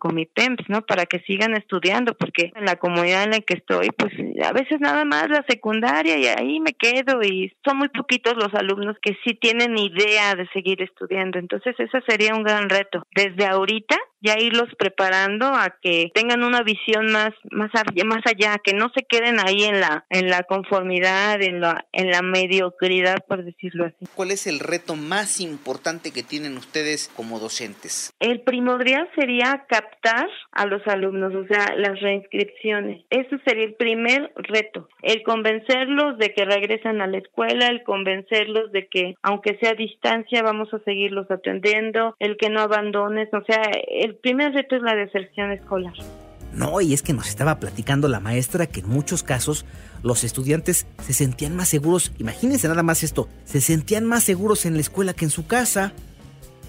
¿no? 0.67 0.81
Para 0.83 1.05
que 1.05 1.19
sigan 1.19 1.55
estudiando, 1.55 2.13
porque 2.15 2.51
en 2.55 2.65
la 2.65 2.75
comunidad 2.77 3.23
en 3.23 3.31
la 3.31 3.39
que 3.41 3.55
estoy, 3.55 3.89
pues 3.97 4.13
a 4.43 4.51
veces 4.53 4.79
nada 4.79 5.05
más 5.05 5.29
la 5.29 5.43
secundaria 5.47 6.17
y 6.17 6.27
ahí 6.27 6.59
me 6.59 6.73
quedo 6.73 7.21
y 7.23 7.53
son 7.65 7.77
muy 7.77 7.89
poquitos 7.89 8.35
los 8.35 8.53
alumnos 8.53 8.95
que 9.01 9.17
sí 9.23 9.33
tienen 9.33 9.77
idea 9.77 10.35
de 10.35 10.47
seguir 10.53 10.81
estudiando. 10.81 11.39
Entonces, 11.39 11.75
ese 11.77 12.01
sería 12.07 12.35
un 12.35 12.43
gran 12.43 12.69
reto. 12.69 13.03
Desde 13.15 13.45
ahorita 13.45 13.97
ya 14.21 14.39
irlos 14.39 14.69
preparando 14.77 15.47
a 15.47 15.75
que 15.81 16.11
tengan 16.13 16.43
una 16.43 16.63
visión 16.63 17.11
más 17.11 17.33
más 17.51 17.71
más 18.05 18.21
allá, 18.25 18.57
que 18.63 18.73
no 18.73 18.89
se 18.95 19.03
queden 19.03 19.39
ahí 19.39 19.63
en 19.63 19.79
la 19.79 20.05
en 20.09 20.29
la 20.29 20.43
conformidad, 20.43 21.41
en 21.41 21.61
la 21.61 21.85
en 21.91 22.11
la 22.11 22.21
mediocridad, 22.21 23.17
por 23.27 23.43
decirlo 23.43 23.85
así. 23.85 24.05
¿Cuál 24.15 24.31
es 24.31 24.47
el 24.47 24.59
reto 24.59 24.95
más 24.95 25.39
importante 25.39 26.11
que 26.11 26.23
tienen 26.23 26.57
ustedes 26.57 27.11
como 27.15 27.39
docentes? 27.39 28.13
El 28.19 28.41
primordial 28.41 29.09
sería 29.15 29.65
captar 29.67 30.27
a 30.51 30.65
los 30.65 30.85
alumnos, 30.87 31.33
o 31.33 31.45
sea, 31.47 31.75
las 31.75 31.99
reinscripciones. 31.99 33.03
Eso 33.09 33.37
sería 33.45 33.65
el 33.65 33.75
primer 33.75 34.31
reto, 34.35 34.87
el 35.01 35.23
convencerlos 35.23 36.17
de 36.17 36.33
que 36.33 36.45
regresan 36.45 37.01
a 37.01 37.07
la 37.07 37.17
escuela, 37.17 37.67
el 37.67 37.83
convencerlos 37.83 38.71
de 38.71 38.87
que 38.87 39.15
aunque 39.21 39.57
sea 39.57 39.71
a 39.71 39.75
distancia 39.75 40.41
vamos 40.43 40.73
a 40.73 40.79
seguirlos 40.79 41.29
atendiendo, 41.29 42.15
el 42.19 42.37
que 42.37 42.49
no 42.49 42.61
abandones, 42.61 43.29
o 43.33 43.43
sea, 43.45 43.61
el 44.05 44.15
primer 44.15 44.53
reto 44.53 44.75
es 44.75 44.83
la 44.83 44.95
deserción 44.95 45.51
escolar. 45.51 45.93
No, 46.53 46.79
y 46.79 46.93
es 46.93 47.01
que 47.01 47.11
nos 47.11 47.27
estaba 47.27 47.59
platicando 47.59 48.07
la 48.07 48.21
maestra 48.21 48.67
que 48.67 48.79
en 48.79 48.87
muchos 48.87 49.23
casos 49.23 49.65
los 50.03 50.23
estudiantes 50.23 50.87
se 51.03 51.13
sentían 51.13 51.55
más 51.55 51.67
seguros, 51.67 52.13
imagínense 52.17 52.67
nada 52.67 52.83
más 52.83 53.03
esto, 53.03 53.27
se 53.43 53.59
sentían 53.59 54.05
más 54.05 54.23
seguros 54.23 54.65
en 54.65 54.75
la 54.75 54.81
escuela 54.81 55.13
que 55.13 55.25
en 55.25 55.31
su 55.31 55.47
casa. 55.47 55.91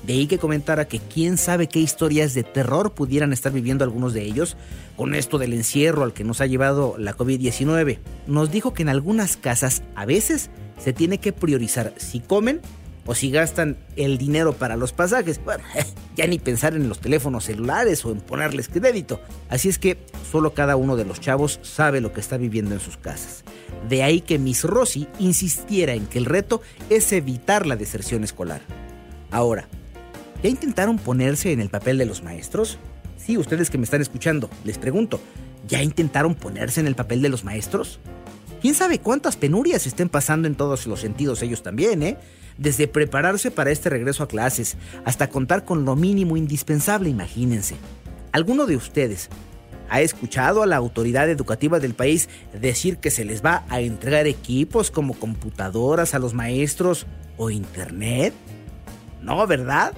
De 0.03 0.13
ahí 0.13 0.27
que 0.27 0.39
comentara 0.39 0.87
que 0.87 0.99
quién 0.99 1.37
sabe 1.37 1.69
qué 1.69 1.79
historias 1.81 2.33
de 2.33 2.43
terror 2.43 2.95
pudieran 2.95 3.33
estar 3.33 3.53
viviendo 3.53 3.85
algunos 3.85 4.13
de 4.13 4.23
ellos 4.23 4.57
con 4.97 5.15
esto 5.15 5.37
del 5.39 5.53
encierro 5.53 6.05
al 6.05 6.13
que 6.13 6.25
nos 6.25 6.41
ha 6.41 6.47
llevado 6.47 6.95
la 6.99 7.17
COVID-19. 7.17 7.99
Nos 8.27 8.51
dijo 8.51 8.73
que 8.73 8.83
en 8.83 8.89
algunas 8.89 9.37
casas 9.37 9.83
a 9.95 10.05
veces 10.05 10.51
se 10.79 10.93
tiene 10.93 11.19
que 11.19 11.33
priorizar 11.33 11.93
si 11.97 12.21
comen 12.21 12.61
o 13.07 13.15
si 13.15 13.31
gastan 13.31 13.77
el 13.95 14.19
dinero 14.19 14.53
para 14.53 14.77
los 14.77 14.93
pasajes, 14.93 15.43
bueno, 15.43 15.65
ya 16.17 16.27
ni 16.27 16.39
pensar 16.39 16.75
en 16.75 16.89
los 16.89 16.99
teléfonos 16.99 17.45
celulares 17.45 18.05
o 18.05 18.11
en 18.11 18.21
ponerles 18.21 18.69
crédito. 18.69 19.21
Así 19.49 19.69
es 19.69 19.79
que 19.79 19.99
solo 20.31 20.53
cada 20.55 20.77
uno 20.77 20.97
de 20.97 21.05
los 21.05 21.21
chavos 21.21 21.61
sabe 21.63 22.01
lo 22.01 22.13
que 22.13 22.21
está 22.21 22.37
viviendo 22.37 22.75
en 22.75 22.81
sus 22.81 22.97
casas. 22.97 23.45
De 23.89 24.03
ahí 24.03 24.21
que 24.21 24.39
Miss 24.39 24.65
Rossi 24.65 25.07
insistiera 25.19 25.95
en 25.95 26.07
que 26.07 26.19
el 26.19 26.25
reto 26.25 26.61
es 26.91 27.13
evitar 27.13 27.67
la 27.67 27.77
deserción 27.77 28.25
escolar. 28.25 28.61
Ahora, 29.31 29.69
¿ya 30.43 30.51
intentaron 30.51 30.99
ponerse 30.99 31.53
en 31.53 31.61
el 31.61 31.69
papel 31.69 31.99
de 31.99 32.07
los 32.07 32.23
maestros? 32.23 32.79
Sí, 33.17 33.39
ustedes 33.39 33.71
que 33.71 33.79
me 33.79 33.85
están 33.85 34.03
escuchando, 34.03 34.51
les 34.65 34.79
pregunto, 34.79 35.21
¿ya 35.69 35.83
intentaron 35.83 36.35
ponerse 36.35 36.81
en 36.81 36.87
el 36.87 36.95
papel 36.95 37.23
de 37.23 37.29
los 37.29 37.45
maestros? 37.45 38.01
¿Quién 38.61 38.75
sabe 38.75 38.99
cuántas 38.99 39.37
penurias 39.37 39.87
estén 39.87 40.09
pasando 40.09 40.49
en 40.49 40.55
todos 40.55 40.87
los 40.87 41.01
sentidos 41.01 41.43
ellos 41.43 41.63
también, 41.63 42.03
eh? 42.03 42.17
Desde 42.59 42.89
prepararse 42.89 43.51
para 43.51 43.71
este 43.71 43.91
regreso 43.91 44.23
a 44.23 44.29
clases 44.29 44.77
hasta 45.05 45.29
contar 45.29 45.65
con 45.65 45.85
lo 45.85 45.97
mínimo 45.97 46.37
indispensable, 46.37 47.09
imagínense. 47.09 47.77
¿Alguno 48.33 48.67
de 48.67 48.77
ustedes 48.77 49.29
ha 49.89 50.01
escuchado 50.01 50.63
a 50.63 50.67
la 50.67 50.77
autoridad 50.77 51.31
educativa 51.31 51.79
del 51.79 51.95
país 51.95 52.29
decir 52.53 52.99
que 52.99 53.11
se 53.11 53.25
les 53.25 53.45
va 53.45 53.65
a 53.69 53.81
entregar 53.81 54.27
equipos 54.27 54.91
como 54.91 55.15
computadoras 55.15 56.15
a 56.15 56.19
los 56.19 56.35
maestros 56.35 57.07
o 57.37 57.51
internet? 57.51 58.35
No, 59.23 59.47
¿verdad? 59.47 59.93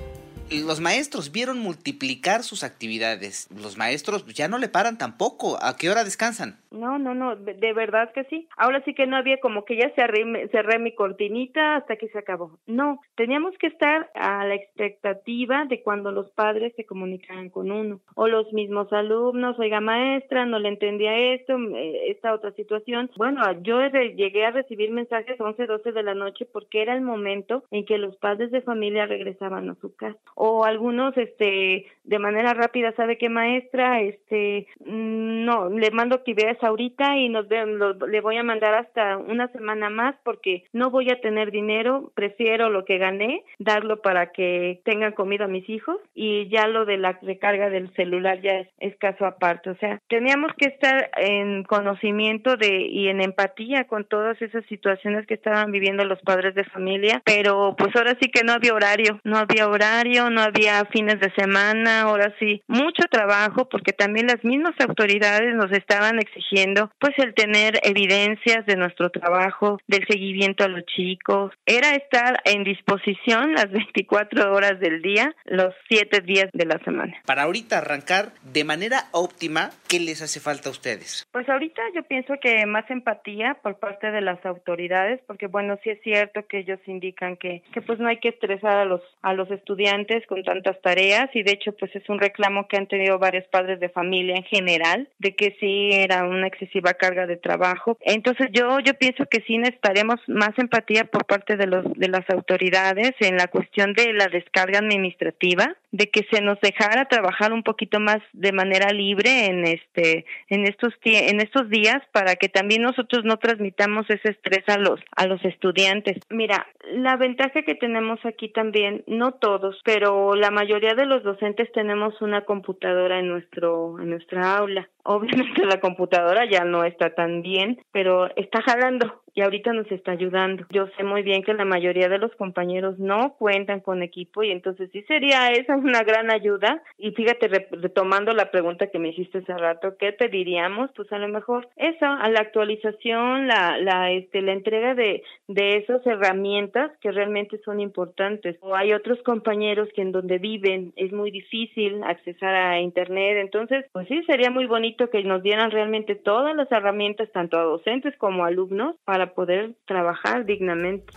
Los 0.50 0.81
maestros 0.81 1.31
vieron 1.31 1.59
multiplicar 1.59 2.43
sus 2.43 2.64
actividades. 2.64 3.49
Los 3.50 3.76
maestros 3.76 4.25
ya 4.26 4.49
no 4.49 4.59
le 4.59 4.69
paran 4.69 4.99
tampoco. 4.99 5.59
¿A 5.62 5.76
qué 5.76 5.90
hora 5.90 6.05
descansan? 6.05 6.59
No, 6.71 6.99
no, 6.99 7.14
no, 7.14 7.37
de 7.37 7.73
verdad 7.73 8.12
que 8.12 8.25
sí. 8.25 8.49
Ahora 8.57 8.83
sí 8.85 8.95
que 8.95 9.07
no 9.07 9.17
había 9.17 9.38
como 9.40 9.64
que 9.64 9.76
ya 9.76 9.90
cerré, 9.95 10.49
cerré 10.49 10.78
mi 10.78 10.95
cortinita 10.95 11.76
hasta 11.76 11.97
que 11.97 12.09
se 12.09 12.19
acabó. 12.19 12.59
No, 12.67 13.00
teníamos 13.17 13.57
que 13.59 13.69
estar 13.69 14.11
a 14.14 14.47
la 14.47 14.55
expectativa 14.55 15.64
de 15.64 15.83
cuando 15.83 16.12
los 16.12 16.31
padres 16.31 16.73
se 16.76 16.87
comunicaran 16.87 17.50
con 17.50 17.71
uno. 17.71 18.00
O 18.14 18.28
los 18.28 18.52
mismos 18.52 18.93
alumnos, 18.93 19.59
oiga 19.59 19.81
maestra, 19.81 20.47
no 20.47 20.59
le 20.59 20.69
entendía 20.69 21.17
esto, 21.35 21.57
eh, 21.57 22.11
esta 22.11 22.35
otra 22.35 22.52
situación. 22.52 23.11
Bueno, 23.17 23.43
yo 23.62 23.81
llegué 23.87 24.45
a 24.45 24.50
recibir 24.50 24.90
mensajes 24.90 25.40
11, 25.40 25.67
12 25.67 25.93
de 25.93 26.02
la 26.02 26.14
noche 26.14 26.47
porque 26.47 26.83
era 26.83 26.95
el 26.95 27.00
momento 27.00 27.64
en 27.71 27.85
que 27.85 27.99
los 27.99 28.17
padres 28.17 28.50
de 28.50 28.62
familia 28.62 29.07
regresaban 29.07 29.71
a 29.71 29.75
su 29.76 29.95
casa 29.95 30.19
o 30.40 30.64
algunos 30.64 31.16
este 31.16 31.87
de 32.04 32.18
manera 32.21 32.54
rápida 32.54 32.92
sabe 32.92 33.18
que 33.18 33.28
maestra 33.28 34.00
este 34.00 34.68
mm, 34.85 35.45
no 35.45 35.68
le 35.68 35.90
mando 35.90 36.14
actividades 36.14 36.62
ahorita 36.62 37.16
y 37.16 37.28
nos 37.28 37.47
le 37.49 38.21
voy 38.21 38.37
a 38.37 38.45
mandar 38.45 38.75
hasta 38.75 39.18
una 39.18 39.49
semana 39.49 39.90
más 39.90 40.14
porque 40.23 40.64
no 40.73 40.90
voy 40.90 41.11
a 41.11 41.21
tener 41.21 41.50
dinero 41.50 42.12
prefiero 42.14 42.71
lo 42.71 42.85
que 42.85 42.99
gané 42.99 43.42
darlo 43.59 44.00
para 44.00 44.30
que 44.30 44.80
tengan 44.85 45.12
comida 45.12 45.49
mis 45.49 45.68
hijos 45.68 45.99
y 46.14 46.49
ya 46.49 46.68
lo 46.68 46.85
de 46.85 46.99
la 46.99 47.18
recarga 47.21 47.68
del 47.68 47.92
celular 47.95 48.40
ya 48.40 48.64
es, 48.78 48.97
caso 48.99 49.26
aparte. 49.26 49.71
O 49.71 49.76
sea 49.78 50.00
teníamos 50.09 50.52
que 50.57 50.68
estar 50.68 51.11
en 51.16 51.64
conocimiento 51.64 52.57
de 52.57 52.87
y 52.87 53.09
en 53.09 53.21
empatía 53.21 53.85
con 53.88 54.04
todas 54.04 54.40
esas 54.40 54.64
situaciones 54.66 55.26
que 55.26 55.35
estaban 55.35 55.73
viviendo 55.73 56.04
los 56.04 56.21
padres 56.21 56.54
de 56.54 56.62
familia 56.62 57.23
pero 57.25 57.75
pues 57.76 57.95
ahora 57.97 58.16
sí 58.21 58.30
que 58.30 58.45
no 58.45 58.52
había 58.52 58.73
horario 58.73 59.21
no 59.25 59.37
había 59.37 59.68
horario 59.68 60.27
no 60.30 60.42
había 60.42 60.85
fines 60.87 61.20
de 61.20 61.32
semana, 61.35 62.02
ahora 62.02 62.35
sí, 62.38 62.62
mucho 62.66 63.04
trabajo 63.11 63.68
porque 63.68 63.92
también 63.92 64.26
las 64.26 64.42
mismas 64.44 64.75
autoridades 64.80 65.54
nos 65.54 65.73
estaban 65.73 66.18
exigiendo 66.18 66.90
pues 66.99 67.14
el 67.18 67.35
tener 67.35 67.80
evidencias 67.82 68.66
de 68.66 68.76
nuestro 68.76 69.11
trabajo, 69.11 69.78
del 69.87 70.06
seguimiento 70.06 70.64
a 70.64 70.68
los 70.68 70.85
chicos, 70.87 71.52
era 71.66 71.94
estar 71.94 72.40
en 72.44 72.64
disposición 72.64 73.54
las 73.54 73.70
24 73.73 74.52
horas 74.52 74.80
del 74.80 75.02
día, 75.02 75.35
los 75.44 75.75
7 75.88 76.20
días 76.20 76.49
de 76.52 76.66
la 76.66 76.78
semana. 76.85 77.14
Para 77.26 77.42
ahorita 77.42 77.78
arrancar 77.78 78.32
de 78.42 78.64
manera 78.64 79.04
óptima, 79.12 79.70
¿qué 79.88 80.00
les 80.00 80.23
hace 80.23 80.40
falta 80.40 80.68
a 80.68 80.73
ustedes? 80.73 81.26
Pues 81.32 81.49
ahorita 81.49 81.82
yo 81.94 82.02
pienso 82.02 82.35
que 82.40 82.66
más 82.66 82.88
empatía 82.90 83.56
por 83.62 83.78
parte 83.78 84.11
de 84.11 84.20
las 84.20 84.44
autoridades, 84.44 85.20
porque 85.26 85.47
bueno, 85.47 85.78
sí 85.82 85.90
es 85.90 86.00
cierto 86.02 86.47
que 86.47 86.58
ellos 86.58 86.80
indican 86.87 87.37
que, 87.37 87.62
que 87.73 87.82
pues 87.82 87.99
no 87.99 88.08
hay 88.08 88.18
que 88.18 88.28
estresar 88.28 88.76
a 88.76 88.85
los, 88.85 89.02
a 89.23 89.32
los 89.32 89.50
estudiantes 89.50 90.18
con 90.27 90.43
tantas 90.43 90.81
tareas 90.81 91.31
y 91.35 91.43
de 91.43 91.53
hecho 91.53 91.73
pues 91.73 91.95
es 91.95 92.09
un 92.09 92.19
reclamo 92.19 92.69
que 92.69 92.77
han 92.77 92.87
tenido 92.87 93.19
varios 93.19 93.47
padres 93.49 93.81
de 93.81 93.89
familia 93.89 94.37
en 94.37 94.45
general 94.45 95.09
de 95.19 95.35
que 95.35 95.57
sí 95.61 95.91
era 95.93 96.25
una 96.25 96.47
excesiva 96.47 96.95
carga 96.95 97.27
de 97.27 97.37
trabajo. 97.37 97.99
Entonces 98.01 98.49
yo 98.53 98.81
yo 98.81 98.95
pienso 98.95 99.27
que 99.27 99.43
sí 99.47 99.59
necesitaremos 99.59 100.21
más 100.27 100.51
empatía 100.59 101.05
por 101.05 101.27
parte 101.27 101.57
de 101.57 101.67
los 101.67 101.85
de 101.95 102.09
las 102.09 102.29
autoridades 102.31 103.13
en 103.21 103.37
la 103.37 103.49
cuestión 103.49 103.93
de 103.93 104.13
la 104.13 104.29
descarga 104.29 104.79
administrativa, 104.79 105.77
de 105.90 106.11
que 106.11 106.26
se 106.30 106.42
nos 106.42 106.61
dejara 106.61 107.07
trabajar 107.07 107.52
un 107.52 107.62
poquito 107.62 108.00
más 108.00 108.18
de 108.33 108.52
manera 108.52 108.92
libre 108.92 109.47
en 109.47 109.66
este 109.66 110.26
en 110.49 110.66
estos 110.66 110.95
en 111.04 111.40
estos 111.40 111.68
días 111.71 112.02
para 112.12 112.37
que 112.37 112.49
también 112.49 112.83
nosotros 112.83 113.25
no 113.25 113.38
transmitamos 113.38 114.09
ese 114.11 114.30
estrés 114.30 114.64
a 114.68 114.78
los 114.78 115.00
a 115.16 115.26
los 115.26 115.42
estudiantes. 115.45 116.18
Mira, 116.30 116.66
la 116.92 117.16
ventaja 117.16 117.62
que 117.62 117.75
tenemos 117.75 118.18
aquí 118.25 118.50
también, 118.50 119.02
no 119.07 119.33
todos, 119.33 119.80
pero 119.85 120.35
la 120.35 120.50
mayoría 120.50 120.95
de 120.95 121.07
los 121.07 121.23
docentes 121.23 121.71
tenemos 121.73 122.21
una 122.21 122.42
computadora 122.42 123.18
en 123.18 123.28
nuestro 123.28 123.99
en 124.00 124.11
nuestra 124.11 124.57
aula. 124.57 124.88
Obviamente 125.11 125.65
la 125.65 125.81
computadora 125.81 126.45
ya 126.45 126.65
no 126.65 126.85
está 126.85 127.15
tan 127.15 127.41
bien, 127.41 127.81
pero 127.93 128.29
está 128.37 128.61
jalando 128.61 129.23
y 129.38 129.41
ahorita 129.41 129.73
nos 129.73 129.91
está 129.93 130.12
ayudando. 130.12 130.67
Yo 130.69 130.88
sé 130.97 131.05
muy 131.05 131.23
bien 131.23 131.45
que 131.45 131.55
la 131.55 131.65
mayoría 131.65 132.09
de 132.09 132.19
los 132.19 132.35
compañeros 132.35 132.99
no 132.99 133.35
cuentan 133.38 133.81
con 133.81 134.03
equipo 134.03 134.43
y 134.43 134.50
entonces 134.50 134.91
sí 134.93 135.03
sería 135.03 135.49
esa 135.53 135.77
una 135.77 136.03
gran 136.03 136.31
ayuda. 136.31 136.83
Y 136.99 137.12
fíjate, 137.12 137.47
retomando 137.71 138.33
la 138.33 138.50
pregunta 138.50 138.88
que 138.88 138.99
me 138.99 139.11
hiciste 139.11 139.38
hace 139.38 139.57
rato, 139.57 139.97
¿qué 139.97 140.12
pediríamos? 140.12 140.91
Pues 140.97 141.11
a 141.12 141.19
lo 141.19 141.29
mejor 141.29 141.69
eso, 141.77 142.05
a 142.05 142.29
la 142.31 142.41
actualización, 142.41 143.47
la, 143.47 143.79
la, 143.79 144.11
este, 144.11 144.43
la 144.43 144.53
entrega 144.53 144.95
de, 144.95 145.23
de 145.47 145.77
esas 145.77 146.05
herramientas 146.05 146.91
que 147.00 147.12
realmente 147.12 147.61
son 147.65 147.81
importantes. 147.81 148.57
O 148.61 148.75
hay 148.75 148.93
otros 148.93 149.23
compañeros 149.23 149.88
que 149.95 150.03
en 150.03 150.12
donde 150.12 150.38
viven 150.38 150.93
es 150.97 151.12
muy 151.12 151.31
difícil 151.31 152.03
accesar 152.03 152.55
a 152.55 152.81
internet, 152.81 153.38
entonces, 153.38 153.87
pues 153.93 154.09
sí, 154.09 154.21
sería 154.25 154.50
muy 154.50 154.67
bonito 154.67 154.98
que 155.07 155.23
nos 155.23 155.43
dieran 155.43 155.71
realmente 155.71 156.17
todas 156.17 156.57
las 156.57 156.71
herramientas, 156.73 157.28
tanto 157.33 157.59
a 157.59 157.62
docentes 157.62 158.14
como 158.19 158.45
a 158.45 158.49
alumnos, 158.49 158.97
para 159.05 159.35
poder 159.35 159.75
trabajar 159.87 160.45
dignamente. 160.45 161.12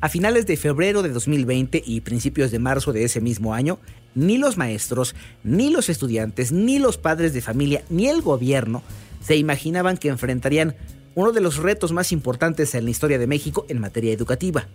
A 0.00 0.08
finales 0.08 0.46
de 0.46 0.56
febrero 0.56 1.02
de 1.02 1.08
2020 1.08 1.82
y 1.84 2.02
principios 2.02 2.50
de 2.50 2.58
marzo 2.58 2.92
de 2.92 3.04
ese 3.04 3.20
mismo 3.20 3.54
año, 3.54 3.78
ni 4.14 4.38
los 4.38 4.56
maestros, 4.56 5.16
ni 5.42 5.70
los 5.70 5.88
estudiantes, 5.88 6.52
ni 6.52 6.78
los 6.78 6.98
padres 6.98 7.34
de 7.34 7.40
familia, 7.40 7.82
ni 7.90 8.08
el 8.08 8.22
gobierno 8.22 8.82
se 9.20 9.36
imaginaban 9.36 9.96
que 9.96 10.08
enfrentarían 10.08 10.74
uno 11.14 11.32
de 11.32 11.40
los 11.40 11.56
retos 11.56 11.92
más 11.92 12.12
importantes 12.12 12.74
en 12.74 12.84
la 12.84 12.90
historia 12.90 13.18
de 13.18 13.26
México 13.26 13.66
en 13.68 13.80
materia 13.80 14.12
educativa. 14.12 14.68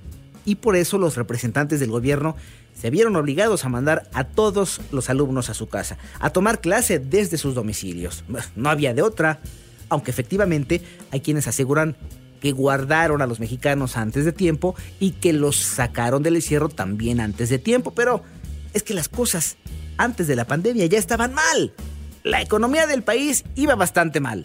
Y 0.46 0.56
por 0.56 0.76
eso 0.76 0.98
los 0.98 1.16
representantes 1.16 1.80
del 1.80 1.92
gobierno 1.92 2.36
se 2.80 2.90
vieron 2.90 3.16
obligados 3.16 3.66
a 3.66 3.70
mandar 3.70 4.10
a 4.14 4.24
todos 4.24 4.82
los 4.92 5.10
alumnos 5.10 5.50
a 5.50 5.54
su 5.54 5.68
casa, 5.68 5.98
a 6.20 6.32
tomar 6.32 6.60
clase 6.60 7.00
desde 7.00 7.38
sus 7.38 7.56
domicilios. 7.56 8.24
No 8.56 8.70
había 8.70 8.94
de 8.94 9.02
otra, 9.02 9.40
aunque 9.90 10.12
efectivamente 10.12 10.82
hay 11.12 11.22
quienes 11.22 11.48
aseguran 11.48 11.96
que 12.42 12.52
guardaron 12.52 13.22
a 13.22 13.28
los 13.28 13.40
mexicanos 13.40 13.96
antes 13.96 14.26
de 14.26 14.34
tiempo 14.34 14.76
y 15.00 15.12
que 15.12 15.32
los 15.32 15.56
sacaron 15.56 16.24
del 16.24 16.36
encierro 16.36 16.68
también 16.68 17.22
antes 17.22 17.50
de 17.50 17.58
tiempo, 17.58 17.92
pero 17.92 18.22
es 18.74 18.84
que 18.84 18.94
las 18.94 19.08
cosas 19.08 19.56
antes 19.98 20.28
de 20.28 20.36
la 20.36 20.46
pandemia 20.46 20.86
ya 20.88 20.98
estaban 20.98 21.34
mal. 21.34 21.74
La 22.24 22.42
economía 22.42 22.86
del 22.86 23.04
país 23.04 23.46
iba 23.56 23.76
bastante 23.76 24.20
mal. 24.20 24.44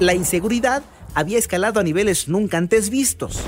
La 0.00 0.14
inseguridad 0.14 0.82
había 1.14 1.38
escalado 1.38 1.78
a 1.78 1.84
niveles 1.84 2.28
nunca 2.28 2.58
antes 2.58 2.90
vistos. 2.90 3.40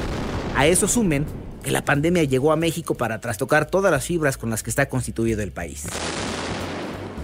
A 0.54 0.66
eso 0.66 0.86
sumen 0.86 1.26
que 1.62 1.70
la 1.70 1.84
pandemia 1.84 2.24
llegó 2.24 2.52
a 2.52 2.56
México 2.56 2.94
para 2.94 3.20
trastocar 3.20 3.66
todas 3.66 3.92
las 3.92 4.04
fibras 4.04 4.36
con 4.36 4.50
las 4.50 4.62
que 4.62 4.70
está 4.70 4.88
constituido 4.88 5.42
el 5.42 5.52
país. 5.52 5.86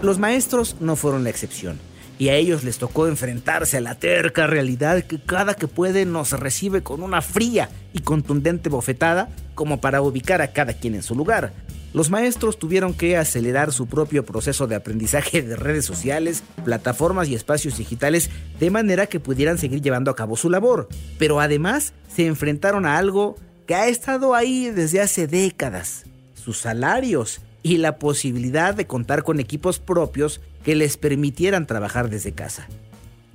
Los 0.02 0.18
maestros 0.18 0.76
no 0.80 0.96
fueron 0.96 1.24
la 1.24 1.30
excepción 1.30 1.78
y 2.18 2.28
a 2.28 2.34
ellos 2.34 2.64
les 2.64 2.78
tocó 2.78 3.08
enfrentarse 3.08 3.78
a 3.78 3.80
la 3.80 3.96
terca 3.96 4.46
realidad 4.46 5.02
que 5.02 5.18
cada 5.18 5.54
que 5.54 5.68
puede 5.68 6.04
nos 6.04 6.32
recibe 6.32 6.82
con 6.82 7.02
una 7.02 7.22
fría 7.22 7.70
y 7.92 8.00
contundente 8.00 8.68
bofetada 8.68 9.28
como 9.54 9.80
para 9.80 10.02
ubicar 10.02 10.42
a 10.42 10.52
cada 10.52 10.74
quien 10.74 10.94
en 10.94 11.02
su 11.02 11.14
lugar. 11.14 11.52
Los 11.92 12.10
maestros 12.10 12.58
tuvieron 12.58 12.92
que 12.92 13.16
acelerar 13.16 13.72
su 13.72 13.86
propio 13.86 14.24
proceso 14.24 14.66
de 14.66 14.74
aprendizaje 14.74 15.42
de 15.42 15.54
redes 15.54 15.84
sociales, 15.84 16.42
plataformas 16.64 17.28
y 17.28 17.36
espacios 17.36 17.78
digitales 17.78 18.30
de 18.58 18.70
manera 18.70 19.06
que 19.06 19.20
pudieran 19.20 19.58
seguir 19.58 19.80
llevando 19.80 20.10
a 20.10 20.16
cabo 20.16 20.36
su 20.36 20.50
labor. 20.50 20.88
Pero 21.18 21.38
además 21.38 21.92
se 22.08 22.26
enfrentaron 22.26 22.84
a 22.84 22.98
algo 22.98 23.36
que 23.66 23.74
ha 23.74 23.88
estado 23.88 24.34
ahí 24.34 24.70
desde 24.70 25.00
hace 25.00 25.26
décadas, 25.26 26.04
sus 26.34 26.58
salarios 26.58 27.40
y 27.62 27.78
la 27.78 27.98
posibilidad 27.98 28.74
de 28.74 28.86
contar 28.86 29.22
con 29.22 29.40
equipos 29.40 29.78
propios 29.78 30.40
que 30.62 30.74
les 30.74 30.96
permitieran 30.96 31.66
trabajar 31.66 32.10
desde 32.10 32.32
casa. 32.32 32.68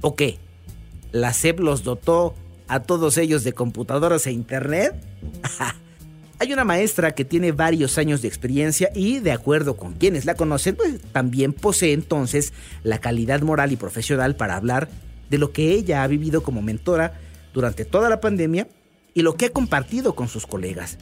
¿O 0.01 0.15
qué? 0.15 0.37
¿La 1.11 1.33
SEP 1.33 1.59
los 1.59 1.83
dotó 1.83 2.35
a 2.67 2.81
todos 2.81 3.17
ellos 3.17 3.43
de 3.43 3.53
computadoras 3.53 4.27
e 4.27 4.31
internet? 4.31 4.93
Hay 6.39 6.53
una 6.53 6.63
maestra 6.63 7.11
que 7.11 7.25
tiene 7.25 7.51
varios 7.51 7.97
años 7.97 8.21
de 8.21 8.29
experiencia 8.29 8.91
y, 8.95 9.19
de 9.19 9.31
acuerdo 9.31 9.75
con 9.75 9.93
quienes 9.93 10.23
la 10.25 10.35
conocen, 10.35 10.75
pues, 10.75 11.01
también 11.11 11.51
posee 11.51 11.91
entonces 11.91 12.53
la 12.83 12.99
calidad 12.99 13.41
moral 13.41 13.73
y 13.73 13.75
profesional 13.75 14.35
para 14.35 14.55
hablar 14.55 14.87
de 15.29 15.37
lo 15.37 15.51
que 15.51 15.73
ella 15.73 16.03
ha 16.03 16.07
vivido 16.07 16.41
como 16.41 16.61
mentora 16.61 17.19
durante 17.53 17.83
toda 17.83 18.09
la 18.09 18.21
pandemia 18.21 18.67
y 19.19 19.21
lo 19.21 19.35
que 19.35 19.47
ha 19.47 19.49
compartido 19.49 20.15
con 20.15 20.29
sus 20.29 20.47
colegas. 20.47 20.97